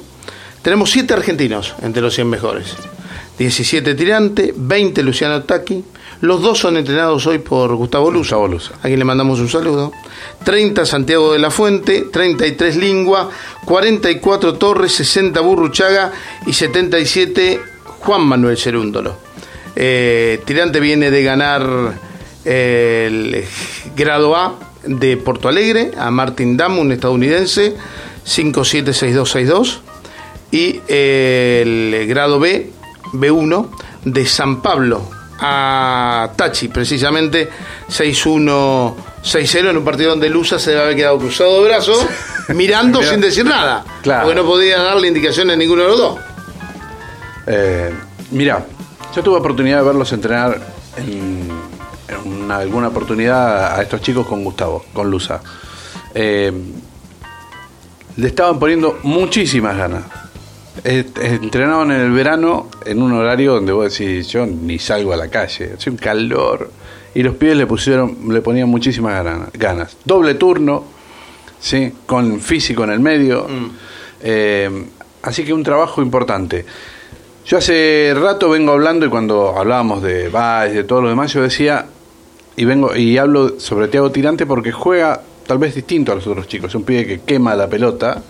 [0.61, 2.77] Tenemos 7 argentinos entre los 100 mejores.
[3.41, 5.83] 17 Tirante, 20 Luciano Taqui.
[6.21, 8.35] Los dos son entrenados hoy por Gustavo Luza.
[8.35, 8.73] Gustavo Luza.
[8.79, 9.91] A quien le mandamos un saludo.
[10.43, 13.31] 30 Santiago de la Fuente, 33 Lingua,
[13.65, 16.11] 44 Torres, 60 Burruchaga
[16.45, 17.59] y 77
[18.01, 19.15] Juan Manuel Cerúndolo.
[19.75, 21.93] Eh, Tirante viene de ganar
[22.45, 23.43] el
[23.95, 27.75] grado A de Porto Alegre a Martin Dam, un estadounidense,
[28.23, 29.81] 576262
[30.51, 32.69] y el grado B,
[33.13, 33.67] B1
[34.05, 35.01] de San Pablo
[35.39, 37.49] a Tachi, precisamente
[37.89, 42.05] 6-1, 6-0 en un partido donde Lusa se debe haber quedado cruzado de brazos,
[42.49, 43.11] mirando Mira.
[43.11, 44.23] sin decir nada, Claro.
[44.25, 46.19] porque no podía darle indicaciones a ninguno de los dos.
[47.47, 47.91] Eh,
[48.31, 48.65] mira,
[49.15, 50.61] yo tuve oportunidad de verlos entrenar
[50.97, 51.47] en,
[52.07, 55.41] en una- alguna oportunidad a estos chicos con Gustavo, con Luza.
[56.13, 56.51] Eh,
[58.17, 60.03] le estaban poniendo muchísimas ganas.
[60.83, 65.27] Entrenaban en el verano en un horario donde vos decís, yo ni salgo a la
[65.27, 66.71] calle, hace un calor.
[67.13, 69.97] Y los pibes le pusieron, le ponían muchísimas ganas.
[70.05, 70.85] Doble turno,
[71.59, 71.91] ¿sí?
[72.05, 73.47] con físico en el medio.
[74.21, 74.85] Eh,
[75.23, 76.65] así que un trabajo importante.
[77.45, 81.41] Yo hace rato vengo hablando y cuando hablábamos de Valls, de todo lo demás, yo
[81.41, 81.85] decía,
[82.55, 86.47] y vengo y hablo sobre Tiago Tirante porque juega tal vez distinto a los otros
[86.47, 86.69] chicos.
[86.69, 88.21] Es un pibe que quema la pelota,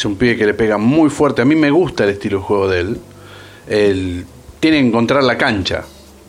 [0.00, 1.42] es un pibe que le pega muy fuerte.
[1.42, 3.00] A mí me gusta el estilo de juego de él.
[3.68, 4.26] él
[4.58, 5.84] tiene que encontrar la cancha,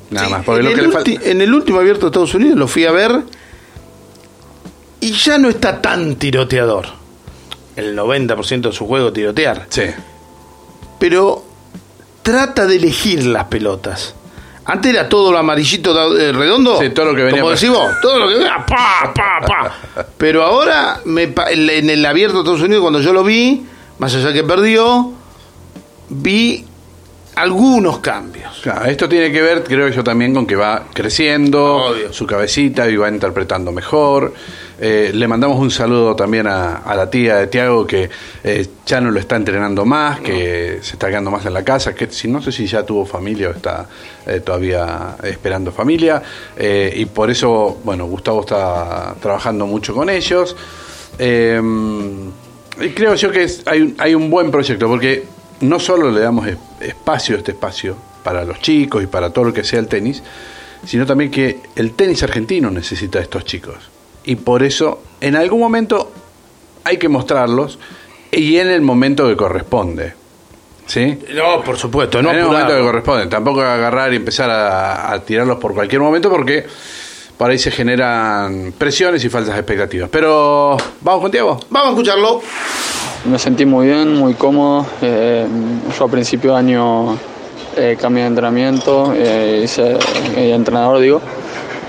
[0.10, 0.46] nada Sí, más.
[0.46, 2.86] Porque en, lo que el le en el último abierto de Estados Unidos lo fui
[2.86, 3.24] a ver
[5.00, 6.88] y ya no está tan tiroteador.
[7.78, 9.68] El 90% de su juego tirotear.
[9.70, 9.84] Sí.
[11.00, 11.44] Pero
[12.22, 14.16] trata de elegir las pelotas.
[14.72, 16.80] Antes era todo lo amarillito eh, redondo.
[16.80, 20.06] Sí, todo lo que venía Como decís vos, todo lo que venía, pa, pa, pa.
[20.18, 23.66] Pero ahora, me en el abierto de Estados Unidos, cuando yo lo vi,
[24.00, 25.12] más allá que perdió,
[26.08, 26.66] vi
[27.42, 28.60] algunos cambios.
[28.62, 32.14] Claro, esto tiene que ver, creo yo, también con que va creciendo Obvio.
[32.14, 34.34] su cabecita y va interpretando mejor.
[34.80, 38.10] Eh, le mandamos un saludo también a, a la tía de Tiago que
[38.44, 41.94] eh, ya no lo está entrenando más, que se está quedando más en la casa,
[41.94, 43.88] que si no sé si ya tuvo familia o está
[44.26, 46.22] eh, todavía esperando familia.
[46.60, 50.56] Y por eso, bueno, Gustavo está trabajando mucho con ellos.
[52.80, 55.24] Y creo yo que es- hay, un- hay un buen proyecto, porque
[55.62, 59.54] no solo le damos es- espacio, este espacio, para los chicos y para todo lo
[59.54, 60.22] que sea el tenis,
[60.86, 63.76] sino también que el tenis argentino necesita a estos chicos.
[64.24, 66.12] Y por eso, en algún momento,
[66.84, 67.80] hay que mostrarlos
[68.32, 70.14] y en el momento que corresponde.
[70.88, 71.18] ¿Sí?
[71.34, 73.28] No, por supuesto, no en el momento que corresponde.
[73.28, 76.66] Tampoco agarrar y empezar a, a tirarlos por cualquier momento porque
[77.42, 80.08] por ahí se generan presiones y falsas expectativas.
[80.12, 81.60] Pero, ¿vamos con Tiago?
[81.72, 82.40] Vamos a escucharlo.
[83.26, 84.86] Me sentí muy bien, muy cómodo.
[85.02, 85.48] Eh,
[85.98, 87.18] yo a principio de año
[87.78, 89.98] eh, cambié de entrenamiento, eh, hice,
[90.38, 91.20] eh, entrenador digo,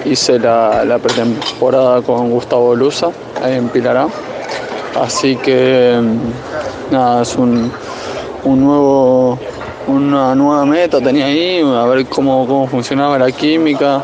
[0.06, 3.10] hice la, pretemporada con Gustavo Luza
[3.44, 4.06] en Pilará.
[4.98, 7.70] Así que mm, nada, es un,
[8.44, 9.38] un nuevo,
[9.86, 14.02] una nueva meta tenía ahí, a ver cómo, cómo funcionaba la química.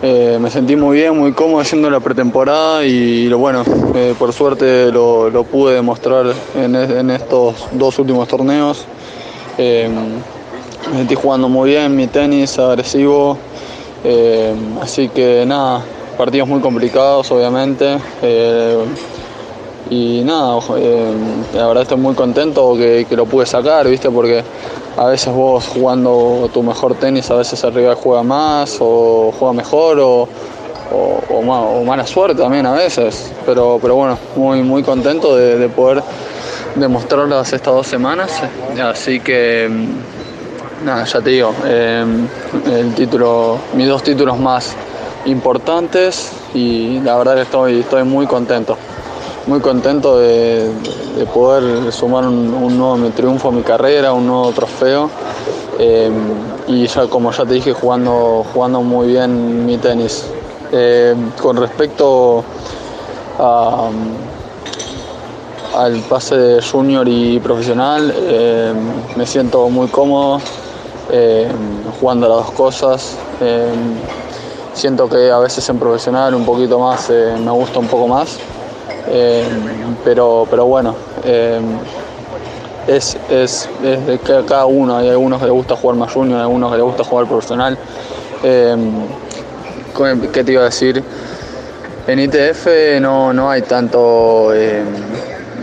[0.00, 3.64] Eh, me sentí muy bien, muy cómodo haciendo la pretemporada y bueno,
[3.96, 8.84] eh, por suerte lo, lo pude demostrar en, en estos dos últimos torneos.
[9.58, 9.90] Eh,
[10.92, 13.38] me sentí jugando muy bien, mi tenis agresivo,
[14.80, 15.82] así que nada,
[16.16, 17.98] partidos muy complicados obviamente.
[19.90, 21.12] Y nada, eh,
[21.54, 24.10] la verdad estoy muy contento que, que lo pude sacar, ¿viste?
[24.10, 24.42] Porque
[24.96, 29.52] a veces vos jugando tu mejor tenis, a veces el rival juega más o juega
[29.54, 30.28] mejor o,
[30.92, 31.38] o- o
[31.80, 33.32] o mala suerte también a veces.
[33.46, 36.02] Pero, pero bueno, muy, muy contento de, de poder
[36.74, 38.30] demostrarlas estas dos semanas.
[38.82, 39.70] Así que,
[40.84, 42.04] nada, ya te digo, eh,
[42.66, 44.74] el título, mis dos títulos más
[45.24, 48.76] importantes y la verdad que estoy, estoy muy contento
[49.48, 50.70] muy contento de,
[51.16, 55.10] de poder sumar un, un nuevo triunfo a mi carrera, un nuevo trofeo.
[55.78, 56.10] Eh,
[56.66, 60.26] y ya como ya te dije, jugando, jugando muy bien mi tenis.
[60.70, 62.44] Eh, con respecto
[65.74, 68.74] al pase de junior y profesional, eh,
[69.16, 70.40] me siento muy cómodo
[72.00, 73.16] jugando las dos cosas.
[74.74, 78.38] Siento que a veces en profesional un poquito más me gusta un poco más.
[79.10, 79.48] Eh,
[80.04, 80.94] pero, pero bueno,
[81.24, 81.60] eh,
[82.86, 84.96] es, es, es de ca- cada uno.
[84.96, 87.78] Hay algunos que les gusta jugar más junior, hay algunos que les gusta jugar profesional.
[88.42, 88.76] Eh,
[89.96, 91.02] ¿qué- ¿Qué te iba a decir?
[92.06, 94.52] En ITF no, no hay tanto.
[94.54, 94.82] eh,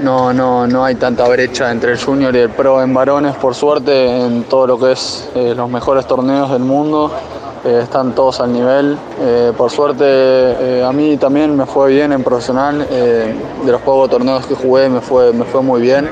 [0.03, 3.55] no, no, no hay tanta brecha entre el junior y el pro en varones, por
[3.55, 7.11] suerte, en todo lo que es los mejores torneos del mundo.
[7.65, 8.97] Eh, están todos al nivel.
[9.19, 12.87] Eh, por suerte, eh, a mí también me fue bien en profesional.
[12.87, 16.09] de los pocos torneos que jugué me fue, me fue muy bien.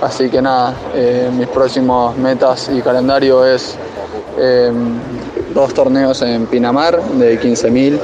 [0.00, 0.74] Así que nada,
[1.32, 3.78] mis próximos metas y calendario es
[4.38, 4.72] eh,
[5.54, 7.98] dos torneos en Pinamar de 15.000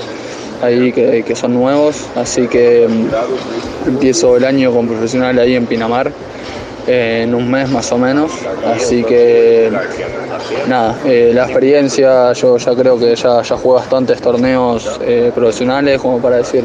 [0.63, 5.65] ahí que, que son nuevos, así que mm, empiezo el año con profesional ahí en
[5.67, 6.13] Pinamar
[6.89, 8.33] en un mes más o menos,
[8.65, 9.71] así que
[10.67, 16.01] nada, eh, la experiencia, yo ya creo que ya, ya jugué bastantes torneos eh, profesionales
[16.01, 16.65] como para decir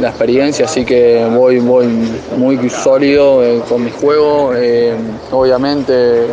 [0.00, 1.86] la experiencia, así que voy, voy
[2.38, 4.52] muy sólido eh, con mi juego,
[5.30, 6.24] obviamente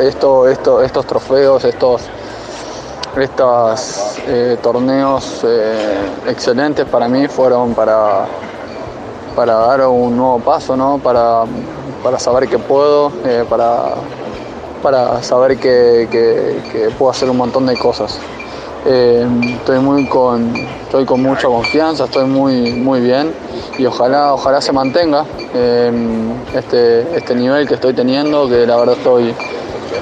[0.00, 2.02] esto, esto, estos trofeos, estos
[3.20, 4.18] estos
[4.60, 5.42] torneos
[6.26, 8.26] excelentes para mí fueron para,
[9.36, 10.98] para dar un nuevo paso, ¿no?
[10.98, 11.42] para,
[12.02, 13.94] para saber que puedo, eh, para,
[14.82, 18.18] para saber que, que- puedo hacer un montón de cosas.
[18.86, 19.26] Eh,
[19.58, 23.34] estoy, muy con, estoy con mucha confianza, estoy muy, muy bien
[23.78, 25.92] y ojalá, ojalá se mantenga eh,
[26.54, 29.34] este, este nivel que estoy teniendo, que la verdad estoy,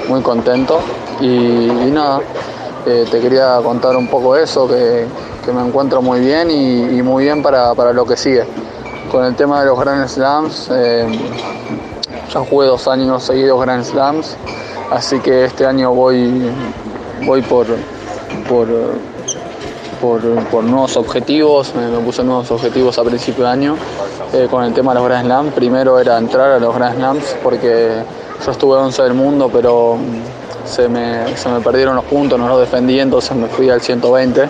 [0.08, 0.80] muy contento.
[1.20, 2.20] Y, nada,
[2.84, 5.06] te quería contar un poco eso, que,
[5.44, 8.44] que me encuentro muy bien y, y muy bien para, para, lo que sigue.
[9.14, 11.06] Con el tema de los Grand Slams, eh,
[12.32, 14.36] ya jugué dos años seguidos Grand Slams,
[14.90, 16.50] así que este año voy,
[17.24, 17.64] voy por,
[18.48, 18.66] por,
[20.00, 23.76] por, por nuevos objetivos, me, puse nuevos objetivos a principio de año
[24.32, 25.54] eh, con el tema de los Grand Slams.
[25.54, 28.02] Primero era entrar a los Grand Slams porque
[28.44, 29.96] yo estuve 11 del mundo, pero
[30.64, 34.48] se me, se me perdieron los puntos, no los defendí, entonces me fui al 120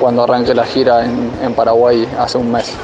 [0.00, 2.74] cuando arranqué la gira en Paraguay hace un mes.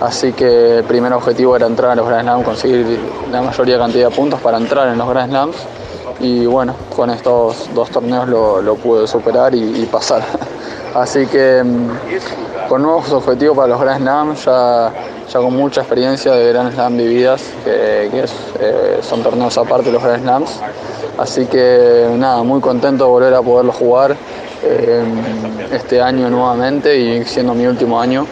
[0.00, 2.98] Así que el primer objetivo era entrar a los Grand Slams, conseguir
[3.30, 5.56] la mayoría cantidad de puntos para entrar en los Grand Slams.
[6.20, 10.22] Y bueno, con estos dos torneos lo, pude superar y, pasar.
[10.94, 11.62] Así que
[12.68, 14.92] con nuevos objetivos para los Grand Slams, ya,
[15.32, 18.24] con mucha experiencia de Grand Slam vividas, que,
[18.60, 20.60] eh, son torneos aparte los Grand Slams.
[21.18, 24.16] Así que nada, muy contento de volver a poderlo jugar
[24.62, 25.04] eh,
[25.72, 28.26] este año nuevamente y siendo mi último año.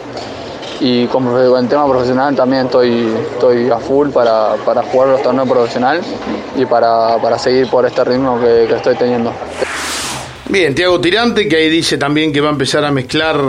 [0.85, 5.47] Y con el tema profesional también estoy, estoy a full para, para jugar los torneos
[5.47, 6.05] profesionales
[6.57, 9.31] y para, para seguir por este ritmo que, que estoy teniendo.
[10.49, 13.39] Bien, Tiago Tirante, que ahí dice también que va a empezar a mezclar,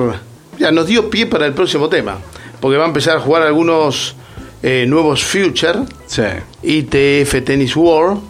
[0.60, 2.18] ya nos dio pie para el próximo tema,
[2.60, 4.14] porque va a empezar a jugar algunos
[4.62, 6.22] eh, nuevos Future, sí.
[6.62, 8.20] ITF Tennis World.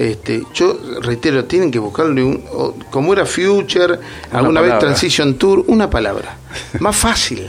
[0.00, 2.42] Este, yo reitero, tienen que buscarle un,
[2.90, 4.74] como era Future, Una alguna palabra.
[4.74, 6.36] vez Transition Tour, una palabra.
[6.80, 7.48] Más fácil.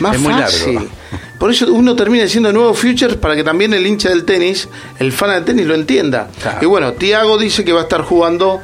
[0.00, 0.74] Más Es muy fácil.
[0.74, 0.90] largo.
[1.38, 5.12] Por eso uno termina diciendo nuevo Futures para que también el hincha del tenis, el
[5.12, 6.28] fan del tenis lo entienda.
[6.42, 6.58] Claro.
[6.62, 8.60] Y bueno, Tiago dice que va a estar jugando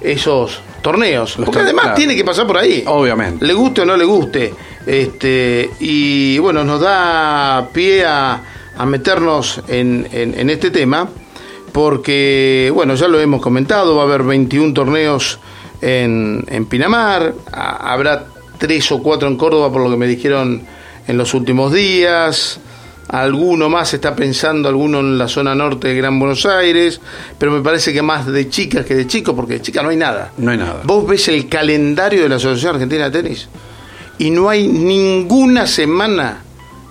[0.00, 1.36] esos torneos.
[1.38, 1.96] Los porque además claro.
[1.96, 2.82] tiene que pasar por ahí.
[2.86, 3.44] Obviamente.
[3.46, 4.52] Le guste o no le guste.
[4.86, 8.40] Este, y bueno, nos da pie a,
[8.76, 11.08] a meternos en, en- en este tema,
[11.72, 15.38] porque, bueno, ya lo hemos comentado, va a haber 21 torneos
[15.80, 18.26] en, en Pinamar, a- habrá
[18.58, 20.62] tres o cuatro en Córdoba, por lo que me dijeron
[21.06, 22.60] en los últimos días.
[23.08, 27.00] Alguno más está pensando, alguno en la zona norte de Gran Buenos Aires,
[27.38, 29.96] pero me parece que más de chicas que de chicos, porque de chicas no hay
[29.96, 30.32] nada.
[30.36, 30.80] No hay nada.
[30.82, 33.48] Vos ves el calendario de la Asociación Argentina de Tenis
[34.18, 36.42] y no hay ninguna semana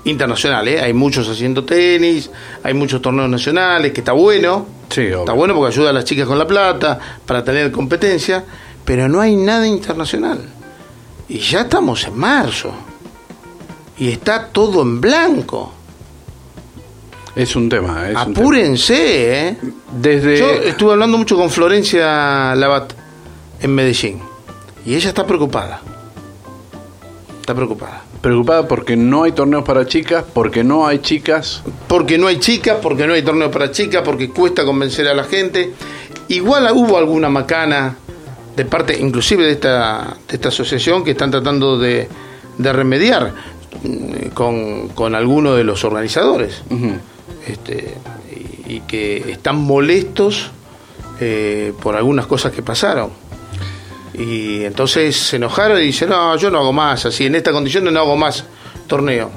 [0.06, 0.80] internacional, ¿eh?
[0.80, 2.30] Hay muchos haciendo tenis,
[2.64, 4.68] hay muchos torneos nacionales, que está bueno.
[4.90, 5.02] Sí.
[5.02, 8.44] Está bueno porque ayuda a las chicas con la plata para tener competencia,
[8.86, 10.40] pero no hay nada internacional.
[11.28, 12.74] Y ya estamos en marzo.
[13.98, 15.72] Y está todo en blanco.
[17.36, 18.10] Es un tema.
[18.10, 18.40] Es un tema.
[18.42, 19.58] Apúrense, ¿eh?
[20.00, 20.38] Desde.
[20.38, 22.94] Yo estuve hablando mucho con Florencia Labat
[23.62, 24.22] en Medellín.
[24.86, 25.82] Y ella está preocupada.
[27.42, 28.04] Está preocupada.
[28.22, 31.62] Preocupada porque no hay torneos para chicas, porque no hay chicas.
[31.88, 35.26] Porque no hay chicas, porque no hay torneo para chicas, porque cuesta convencer a la
[35.26, 35.74] gente.
[36.30, 37.98] Igual hubo alguna macana
[38.56, 42.08] de parte, inclusive de esta, de esta asociación, que están tratando de,
[42.58, 43.34] de remediar
[44.34, 46.62] con, con alguno de los organizadores.
[47.48, 47.96] Este,
[48.68, 50.52] y, y que están molestos
[51.20, 53.10] eh, por algunas cosas que pasaron.
[54.14, 57.86] Y entonces se enojaron y dicen, no, yo no hago más, así, en esta condición
[57.86, 58.44] no hago más
[58.88, 59.30] torneo.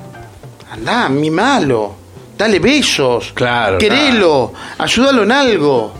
[0.70, 1.94] Andá, mi malo,
[2.36, 5.92] dale besos, Claro, querelo, ayúdalo en algo.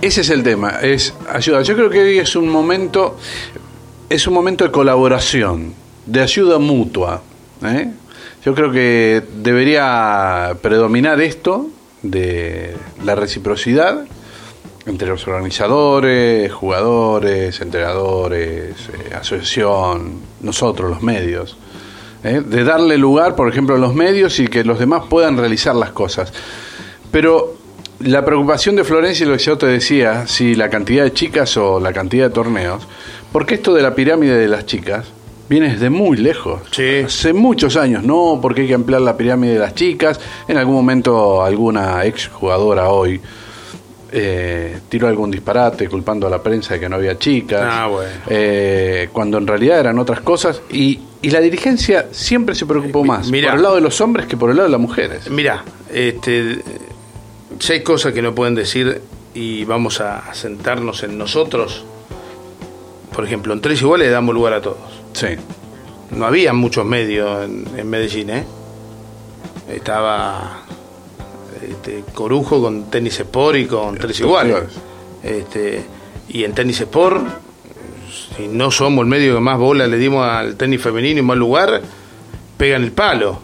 [0.00, 1.62] Ese es el tema, es ayuda.
[1.62, 3.16] Yo creo que hoy es un momento,
[4.08, 7.22] es un momento de colaboración, de ayuda mutua.
[7.64, 7.90] ¿Eh?
[8.44, 11.68] Yo creo que debería predominar esto
[12.02, 14.04] de la reciprocidad
[14.86, 21.56] entre los organizadores, jugadores, entrenadores, eh, asociación, nosotros, los medios.
[22.24, 22.42] ¿eh?
[22.44, 25.90] De darle lugar, por ejemplo, a los medios y que los demás puedan realizar las
[25.90, 26.32] cosas.
[27.12, 27.56] Pero
[28.00, 31.56] la preocupación de Florencia, y lo que yo te decía, si la cantidad de chicas
[31.56, 32.88] o la cantidad de torneos,
[33.30, 35.06] porque esto de la pirámide de las chicas
[35.52, 36.62] viene desde muy lejos.
[36.70, 37.00] Sí.
[37.04, 40.18] Hace muchos años, no, porque hay que ampliar la pirámide de las chicas.
[40.48, 43.20] En algún momento alguna ex jugadora hoy
[44.10, 47.60] eh, tiró algún disparate culpando a la prensa de que no había chicas.
[47.62, 48.10] Ah, bueno.
[48.28, 50.62] Eh, cuando en realidad eran otras cosas.
[50.70, 53.50] Y, y la dirigencia siempre se preocupó más mirá.
[53.50, 55.30] por el lado de los hombres que por el lado de las mujeres.
[55.30, 56.62] Mira, este,
[57.58, 59.02] si hay cosas que no pueden decir
[59.34, 61.84] y vamos a, sentarnos en nosotros,
[63.14, 65.01] por ejemplo, en tres iguales le damos lugar a todos.
[65.22, 65.36] Sí.
[66.16, 68.44] No había muchos medios en, en Medellín, ¿eh?
[69.72, 70.62] Estaba
[71.62, 74.64] este, Corujo con Tenis Sport y con Tres Iguales.
[75.22, 75.84] Este,
[76.28, 77.24] y en Tenis Sport,
[78.36, 81.36] si no somos el medio que más bola le dimos al tenis femenino y más
[81.36, 81.80] lugar,
[82.56, 83.38] pegan el palo.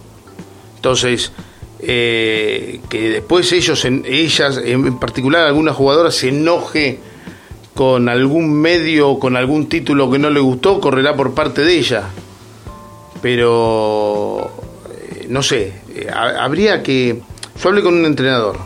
[0.75, 1.31] Entonces,
[1.79, 6.99] eh, que después ellos, en, ellas, en particular algunas jugadoras, se enoje
[7.79, 11.79] con algún medio o con algún título que no le gustó, correrá por parte de
[11.79, 12.09] ella.
[13.23, 14.51] Pero,
[14.91, 17.21] eh, no sé, eh, ha- habría que...
[17.63, 18.57] Yo hablé con un entrenador,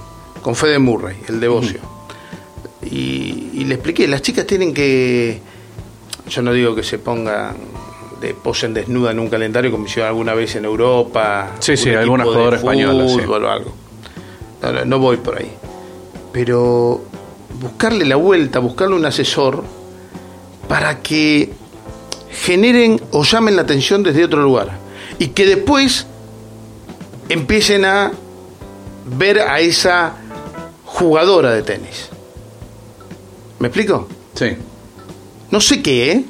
[0.40, 1.80] con Fede Murray, el de Bocio,
[2.82, 5.40] y, y le expliqué, las chicas tienen que...
[6.30, 7.54] Yo no digo que se pongan
[8.22, 11.50] de posen desnuda en un calendario como hicieron alguna vez en Europa.
[11.58, 13.18] Sí, sí, un alguna jugadora española, sí.
[13.18, 13.72] fútbol o algo.
[14.62, 15.50] No, no, no voy por ahí.
[16.32, 17.02] Pero
[17.60, 19.64] buscarle la vuelta, buscarle un asesor
[20.68, 21.52] para que
[22.30, 24.70] generen o llamen la atención desde otro lugar.
[25.18, 26.06] Y que después
[27.28, 28.12] empiecen a
[29.18, 30.14] ver a esa
[30.84, 32.08] jugadora de tenis.
[33.58, 34.08] ¿Me explico?
[34.34, 34.56] Sí.
[35.50, 36.24] No sé qué, ¿eh?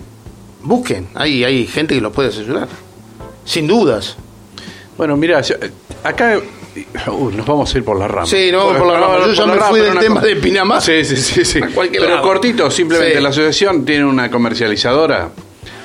[0.63, 1.09] Busquen.
[1.15, 2.69] Hay, hay gente que los puede asesorar.
[3.45, 4.17] Sin dudas.
[4.97, 5.55] Bueno, mira, yo-
[6.05, 6.39] acá
[7.13, 8.27] uy, nos vamos a ir por la rama.
[8.27, 9.19] Sí, nos vamos por la rama.
[9.27, 10.81] Yo ya me fui del tema de Pinamar.
[10.83, 11.45] Sí, sí, sí.
[11.45, 11.61] sí.
[11.93, 12.23] Pero lado.
[12.23, 13.23] cortito, simplemente Sí.
[13.23, 15.31] la asociación tiene una comercializadora.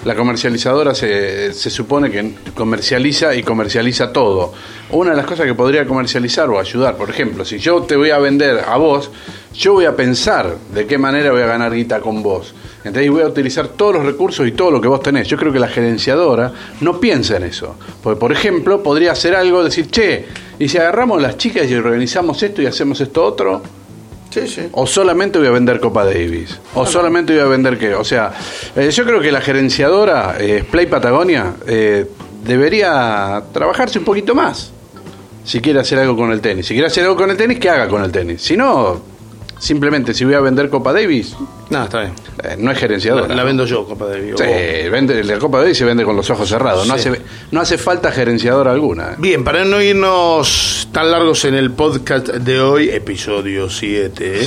[0.06, 4.54] La comercializadora se, se supone que comercializa y comercializa todo.
[4.92, 8.12] Una de las cosas que podría comercializar o ayudar, por ejemplo, si yo te voy
[8.12, 9.12] a vender a vos,
[9.54, 12.54] yo voy a pensar de qué manera voy a ganar guita con vos.
[12.88, 15.28] Entonces voy a utilizar todos los recursos y todo lo que vos tenés.
[15.28, 17.76] Yo creo que la gerenciadora no piensa en eso.
[18.02, 20.26] Porque, por ejemplo, podría hacer algo, decir, che,
[20.60, 23.62] y si agarramos las chicas y organizamos esto y hacemos esto otro,
[24.30, 24.62] Sí, sí.
[24.74, 27.96] o solamente voy a vender Copa Davis, o solamente voy a vender qué.
[27.96, 28.34] O sea,
[28.76, 32.06] eh, yo creo que la gerenciadora eh, Play Patagonia eh,
[32.44, 34.72] debería trabajarse un poquito más.
[35.44, 36.66] Si quiere hacer algo con el tenis.
[36.68, 38.42] Si quiere hacer algo con el tenis, que haga con el tenis.
[38.42, 39.02] Si no,
[39.60, 41.36] simplemente si voy a vender Copa Davis,
[41.70, 42.14] No, está bien.
[42.44, 43.36] eh, no es La, gerenciadora.
[43.36, 44.38] la vendo yo, Copa de Vigo.
[44.38, 46.88] Sí, vende, la Copa Davis se vende con los ojos cerrados.
[46.88, 47.10] No, Sí.
[47.10, 49.16] hace, no hace falta gerenciadora alguna.
[49.18, 54.42] Bien, para no irnos tan largos en el podcast de hoy, episodio 7,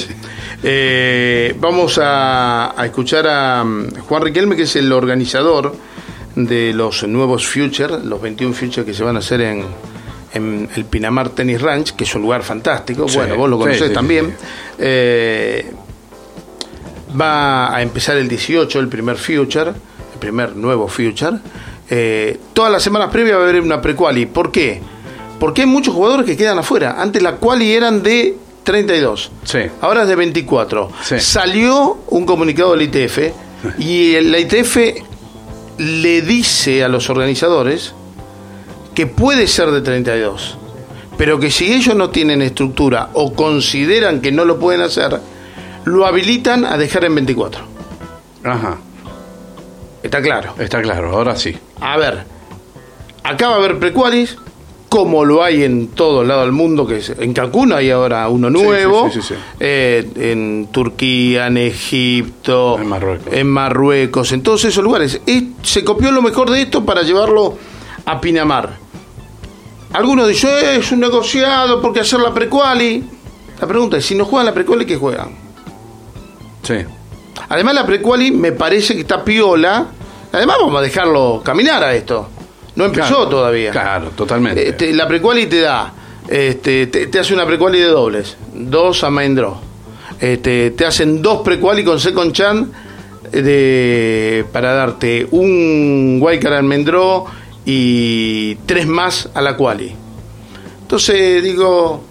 [0.62, 5.74] eh, vamos a, a escuchar a mm, Juan Riquelme, que es el organizador
[6.36, 9.64] de los nuevos Future, los 21 Future que se van a hacer en,
[10.32, 13.08] en el Pinamar Tennis Ranch, que es un lugar fantástico.
[13.08, 14.34] Sí, bueno, vos lo conocés sí, también.
[14.78, 15.72] Eh,
[17.20, 21.38] va a empezar el 18, el primer Future, el primer nuevo Future.
[21.88, 24.26] Eh, todas las semanas previas va a haber una pre-quali.
[24.26, 24.80] ¿Por qué?
[25.40, 26.96] Porque hay muchos jugadores que quedan afuera.
[26.98, 29.32] Antes la quali eran de 32.
[29.44, 29.58] Sí.
[29.80, 30.90] Ahora es de 24.
[31.02, 31.18] Sí.
[31.18, 33.32] Salió un comunicado del ITF
[33.78, 34.76] y el- la ITF
[35.78, 37.94] le dice a los organizadores
[38.94, 40.56] que puede ser de 32,
[41.16, 45.20] pero que si ellos no tienen estructura o consideran que no lo pueden hacer,
[45.84, 47.62] lo habilitan a dejar en 24.
[48.44, 48.78] Ajá,
[50.02, 50.54] Está claro.
[50.58, 51.54] está claro, ahora sí.
[51.80, 52.24] A ver,
[53.22, 54.36] acá va a haber prequalis,
[54.88, 58.48] como lo hay en todos lados del mundo, que es, en Cancún hay ahora uno
[58.50, 63.32] nuevo, sí, sí, sí, eh, en Turquía, en Egipto, En Marruecos.
[63.32, 65.20] en Marruecos, en todos esos lugares.
[65.26, 67.56] Es- se copió lo mejor de esto para llevarlo
[68.04, 68.70] a Pinamar.
[69.92, 73.04] Algunos dicen, "Eh, es un negociado porque hacer la prequali.
[73.60, 75.30] La pregunta es, si no juegan la prequali, ¿qué juegan?
[76.62, 76.74] Sí.
[77.48, 79.86] Además la prequali me parece que está piola.
[80.32, 82.28] Además vamos a dejarlo caminar a esto.
[82.76, 83.72] No empezó Claro, todavía.
[83.72, 84.68] Claro, totalmente.
[84.68, 85.92] Este, la prequali te da,
[86.28, 89.56] este, te, te hace una prequali de dobles, dos a main draw.
[90.20, 92.70] Este, te hacen dos prequali con second chan
[93.32, 97.26] de, para darte un wildcard al main draw
[97.64, 99.94] y tres más a la quali.
[100.82, 102.02] Entonces digo,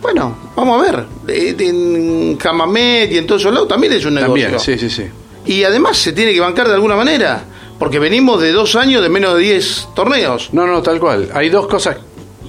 [0.00, 1.04] bueno, vamos a ver.
[1.26, 4.44] De- en Jamamet y en todos esos lados también es un negocio.
[4.46, 5.04] También, sí, sí, sí.
[5.46, 7.42] Y además se tiene que bancar de alguna manera,
[7.78, 10.50] porque venimos de dos años de menos de 10 torneos.
[10.52, 11.30] No, no, tal cual.
[11.34, 11.96] Hay dos cosas.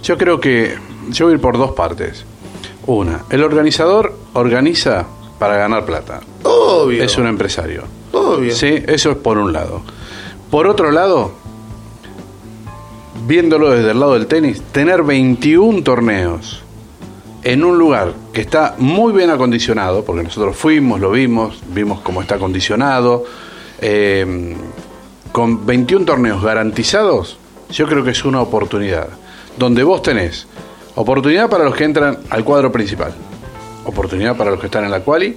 [0.04, 0.76] Yo creo que.
[1.10, 2.24] Yo voy a ir por dos partes.
[2.86, 5.06] Una, el organizador organiza
[5.40, 6.22] para ganar plata.
[6.44, 7.04] Obvio.
[7.04, 7.84] Es un empresario.
[8.14, 8.56] Obvio.
[8.56, 9.82] Sí, eso es por un lado.
[10.50, 11.32] Por otro lado,
[13.26, 16.64] viéndolo desde el lado del tenis, tener 21 torneos
[17.44, 22.22] en un lugar que está muy bien acondicionado, porque nosotros fuimos, lo vimos, vimos cómo
[22.22, 23.24] está acondicionado,
[23.82, 24.56] eh,
[25.32, 27.38] con 21 torneos garantizados,
[27.72, 29.08] yo creo que es una oportunidad,
[29.58, 30.48] donde vos tenés
[30.96, 33.14] oportunidad para los que entran al cuadro principal,
[33.86, 35.36] oportunidad para los que están en la quali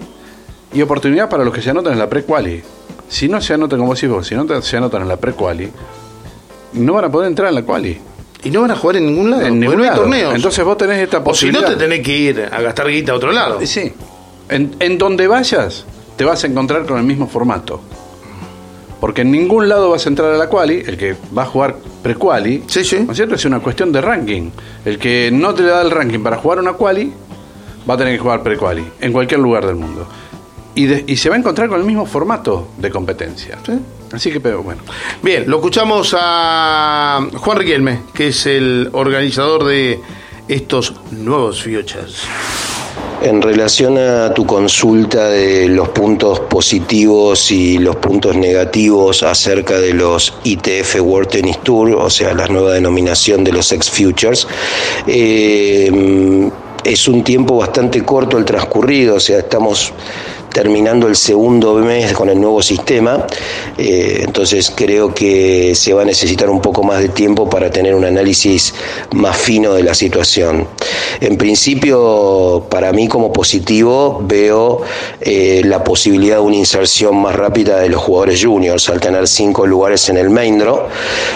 [0.73, 2.63] y oportunidad para los que se anotan en la pre-quali.
[3.09, 5.71] Si no se anotan, como decís vos, si no se anotan en la pre-quali,
[6.75, 7.99] no van a poder entrar en la quali.
[8.43, 10.03] Y no van a jugar en ningún lado, En ningún no hay lado.
[10.03, 10.35] torneos.
[10.35, 11.69] Entonces vos tenés esta o si no posibilidad.
[11.71, 13.59] te tenés que ir a gastar guita a otro lado.
[13.65, 13.93] Sí.
[14.51, 17.81] En, en donde vayas, te vas a encontrar con el mismo formato.
[19.01, 21.77] Porque en ningún lado vas a entrar a la quali, el que va a jugar
[22.03, 23.01] pre-quali, Sí, sí.
[23.01, 23.35] ¿no es cierto?
[23.35, 24.51] Es una cuestión de ranking.
[24.85, 27.13] El que no te le da el ranking para jugar una quali,
[27.89, 30.07] va a tener que jugar pre-quali, en cualquier lugar del mundo.
[30.75, 33.59] Y, de- y se va a encontrar con el mismo formato de competencia.
[34.15, 34.83] Así que, pero bueno.
[35.23, 40.01] Bien, lo escuchamos a Juan Riquelme, que es el organizador de
[40.49, 42.23] estos nuevos futures.
[43.23, 49.95] En relación a tu consulta de los puntos positivos y los puntos negativos acerca de
[49.95, 54.47] los ITF World Tennis Tour, o sea, la nueva denominación de los ex Futures,
[55.07, 56.51] eh,
[56.85, 59.93] es un tiempo bastante corto el transcurrido, o sea, estamos
[60.55, 63.27] terminando el segundo mes con el nuevo sistema,
[63.77, 67.93] eh, entonces creo que se va a necesitar un poco más de tiempo para tener
[67.95, 68.73] un análisis
[69.11, 70.69] más fino de la situación.
[71.21, 74.83] En principio, para mí como positivo, veo
[75.21, 79.67] eh, la posibilidad de una inserción más rápida de los jugadores juniors al tener cinco
[79.67, 80.83] lugares en el main draw,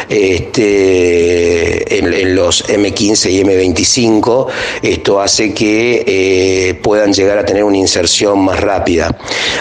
[0.08, 4.46] este, en, en los M15 y M25.
[4.82, 9.07] Esto hace que eh, puedan llegar a tener una inserción más rápida.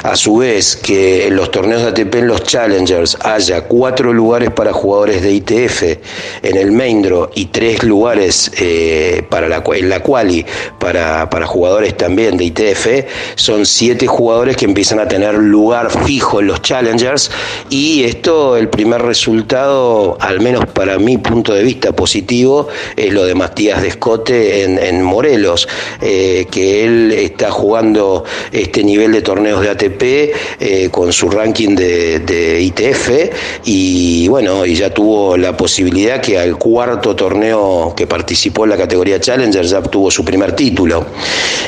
[0.03, 4.51] A su vez, que en los torneos de ATP, en los Challengers, haya cuatro lugares
[4.51, 5.83] para jugadores de ITF
[6.43, 10.45] en el main draw y tres lugares eh, para en la quali
[10.79, 12.87] para, para jugadores también de ITF,
[13.35, 17.31] son siete jugadores que empiezan a tener lugar fijo en los Challengers.
[17.69, 23.25] Y esto, el primer resultado, al menos para mi punto de vista positivo, es lo
[23.25, 25.67] de Matías Descote en, en Morelos,
[26.01, 30.03] eh, que él está jugando este nivel de torneos de ATP
[30.59, 33.09] eh, con su ranking de, ITF
[33.65, 38.77] y bueno, y ya tuvo la posibilidad que al cuarto torneo que participó en la
[38.77, 41.05] categoría Challenger ya obtuvo su primer título.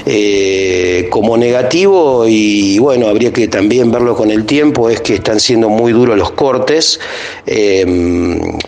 [0.05, 5.39] Eh, como negativo, y bueno, habría que también verlo con el tiempo, es que están
[5.39, 6.99] siendo muy duros los cortes,
[7.45, 7.85] eh,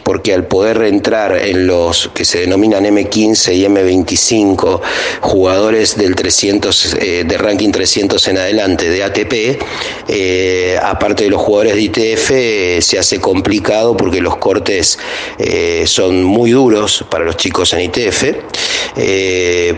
[0.03, 4.81] porque al poder entrar en los que se denominan M15 y M25,
[5.21, 9.59] jugadores del 300, eh, de ranking 300 en adelante de ATP,
[10.07, 14.99] eh, aparte de los jugadores de ITF, eh, se hace complicado porque los cortes
[15.37, 18.35] eh, son muy duros para los chicos en ITF.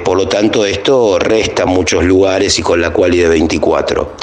[0.03, 4.14] Por lo tanto, esto resta muchos lugares y con la quali de 24.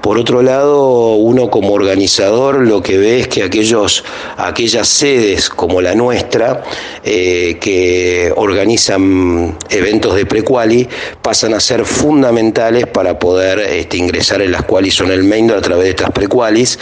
[0.00, 4.04] Por otro lado, uno como organizador lo que ve es que aquellos,
[4.36, 6.62] aquellas sedes como la nuestra,
[7.02, 10.88] que organizan eventos de pre-quali,
[11.20, 15.50] pasan a ser fundamentales para poder este, ingresar en las qualis o en el main
[15.50, 16.78] a través de estas pre-qualis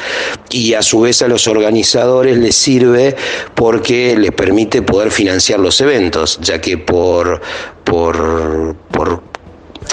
[0.50, 3.16] y a su vez a los organizadores les sirve
[3.54, 7.40] porque les permite poder financiar los eventos, ya que por,
[7.84, 9.35] por, por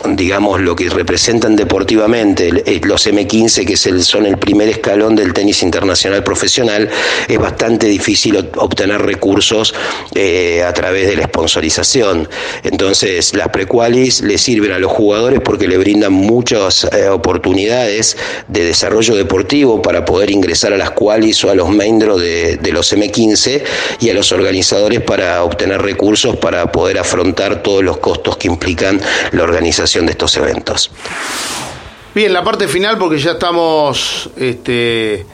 [0.09, 5.61] digamos, lo que representan deportivamente eh, los M15, que son el primer escalón del tenis
[5.63, 6.89] internacional profesional,
[7.27, 9.73] es bastante difícil ob- obtener recursos
[10.15, 12.27] eh, a través de la sponsorización.
[12.63, 18.17] Entonces, las prequalis le sirven a los jugadores porque le brindan muchas eh, oportunidades
[18.47, 22.57] de desarrollo deportivo para poder ingresar a las qualis o a los main draw de,
[22.57, 23.63] de los M15
[23.99, 28.99] y a los organizadores para obtener recursos para poder afrontar todos los costos que implican
[29.31, 30.91] la organización de estos eventos.
[32.15, 35.25] Bien, la parte final, porque ya estamos este,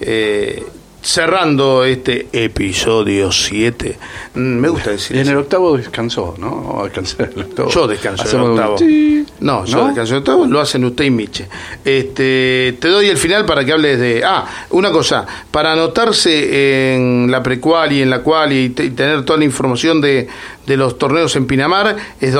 [0.00, 0.64] eh,
[1.02, 3.98] cerrando este episodio 7.
[4.34, 5.32] Mm, Me gusta decir Y en eso.
[5.32, 6.84] el octavo descansó, ¿no?
[6.86, 7.68] El octavo.
[7.70, 8.74] Yo descanso en el Hacemos un octavo.
[8.76, 9.26] ti.
[9.40, 9.86] No, yo ¿No?
[9.88, 11.48] descanso en el octavo, lo hacen usted y Miche.
[11.84, 14.22] Este, te doy el final para que hables de.
[14.24, 18.90] Ah, una cosa, para anotarse en la precual y en la cual y, te- y
[18.90, 20.28] tener toda la información de,
[20.66, 22.32] de los torneos en Pinamar es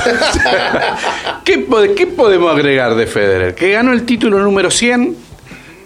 [1.45, 3.55] ¿Qué, qué podemos agregar de Federer?
[3.55, 5.15] Que ganó el título número 100,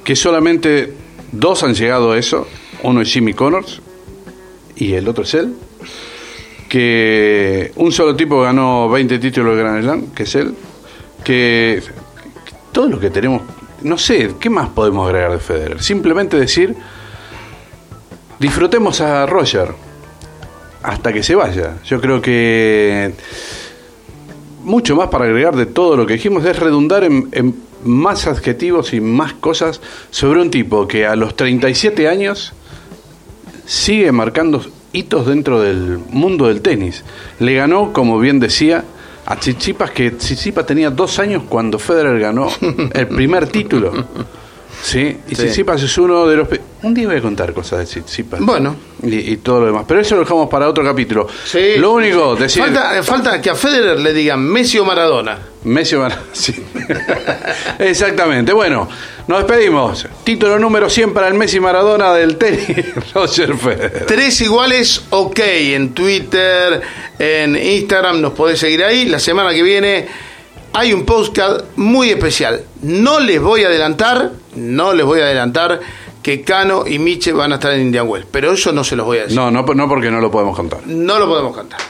[0.04, 0.92] que solamente
[1.34, 2.46] dos han llegado a eso.
[2.82, 3.80] Uno es Jimmy Connors
[4.76, 5.54] y el otro es él.
[6.68, 10.54] Que un solo tipo ganó 20 títulos de Grand Slam, que es él.
[11.22, 11.82] Que
[12.72, 13.42] todo lo que tenemos,
[13.82, 15.82] no sé, ¿qué más podemos agregar de Federer?
[15.82, 16.74] Simplemente decir,
[18.38, 19.68] disfrutemos a Roger
[20.82, 21.76] hasta que se vaya.
[21.84, 23.12] Yo creo que
[24.64, 27.54] mucho más para agregar de todo lo que dijimos es redundar en, en
[27.84, 29.80] más adjetivos y más cosas
[30.10, 32.52] sobre un tipo que a los 37 años
[33.66, 37.04] sigue marcando hitos dentro del mundo del tenis.
[37.38, 38.84] Le ganó, como bien decía,
[39.26, 42.48] a Tsitsipas, que Tsitsipas tenía dos años cuando Federer ganó
[42.94, 43.92] el primer título.
[44.82, 45.42] Sí, y Sí.
[45.44, 46.48] Tsitsipas es uno de los...
[46.48, 48.40] pe- Un día voy a contar cosas de Tsitsipas.
[48.40, 48.76] Bueno.
[49.02, 49.84] Y, y todo lo demás.
[49.88, 51.26] Pero eso lo dejamos para otro capítulo.
[51.44, 51.76] Sí.
[51.78, 52.62] Lo único, decir...
[52.62, 55.38] Falta, falta que a Federer le digan Messi o Maradona.
[55.64, 56.54] Messi o Mar- sí.
[57.78, 58.52] Exactamente.
[58.52, 58.88] Bueno,
[59.28, 60.06] nos despedimos.
[60.24, 62.66] Título número 100 para el Messi Maradona del tenis,
[63.14, 64.04] Roger Federer.
[64.06, 65.38] Tres iguales, ok.
[65.40, 66.80] En Twitter,
[67.18, 69.06] en Instagram, nos podés seguir ahí.
[69.06, 70.06] La semana que viene
[70.72, 72.62] hay un podcast muy especial.
[72.82, 75.80] No les voy a adelantar, no les voy a adelantar
[76.22, 78.26] que Cano y Miche van a estar en Indian Wells.
[78.30, 79.36] Pero eso no se los voy a decir.
[79.36, 80.80] No, no, no porque no lo podemos contar.
[80.86, 81.80] No lo podemos cantar.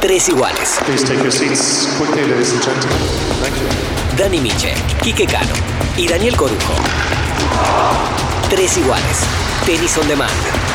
[0.00, 0.80] Tres iguales.
[0.84, 2.98] Please take your seats quickly, ladies and gentlemen.
[3.40, 3.92] Thank you.
[4.18, 5.54] Dani Miche, Quique Cano
[5.96, 6.74] y Daniel Corujo.
[8.50, 9.18] Tres iguales.
[9.64, 10.71] Tenis on demand.